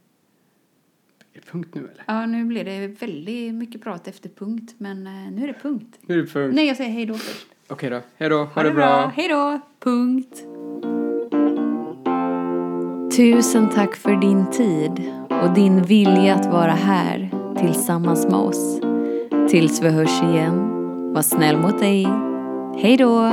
Är 1.35 1.41
det 1.41 1.47
punkt 1.51 1.75
nu 1.75 1.81
eller? 1.81 2.05
Ja, 2.07 2.27
nu 2.27 2.45
blir 2.45 2.65
det 2.65 2.87
väldigt 2.87 3.55
mycket 3.55 3.83
prat 3.83 4.09
efter 4.09 4.29
punkt, 4.29 4.75
men 4.79 5.07
eh, 5.07 5.13
nu 5.33 5.43
är 5.45 5.47
det 5.47 5.59
punkt. 5.63 5.99
Nu 6.01 6.15
är 6.15 6.23
det 6.23 6.29
punkt. 6.29 6.55
Nej, 6.55 6.67
jag 6.67 6.77
säger 6.77 6.91
hej 6.91 7.07
då 7.07 7.15
först. 7.15 7.47
Okej 7.69 7.91
då. 7.91 8.01
Hej 8.17 8.29
då. 8.29 8.45
Ha, 8.45 8.63
det 8.63 8.71
bra. 8.71 9.13
Hej 9.17 9.29
då. 9.29 9.61
Punkt. 9.81 10.45
Tusen 13.17 13.69
tack 13.69 13.97
för 13.97 14.17
din 14.17 14.51
tid 14.51 15.13
och 15.43 15.55
din 15.55 15.83
vilja 15.83 16.35
att 16.35 16.47
vara 16.47 16.73
här 16.73 17.31
tillsammans 17.59 18.27
med 18.27 18.35
oss. 18.35 18.81
Tills 19.51 19.83
vi 19.83 19.89
hörs 19.89 20.23
igen, 20.23 20.55
var 21.13 21.23
snäll 21.23 21.57
mot 21.57 21.79
dig. 21.79 22.07
Hej 22.83 22.97
då. 22.97 23.33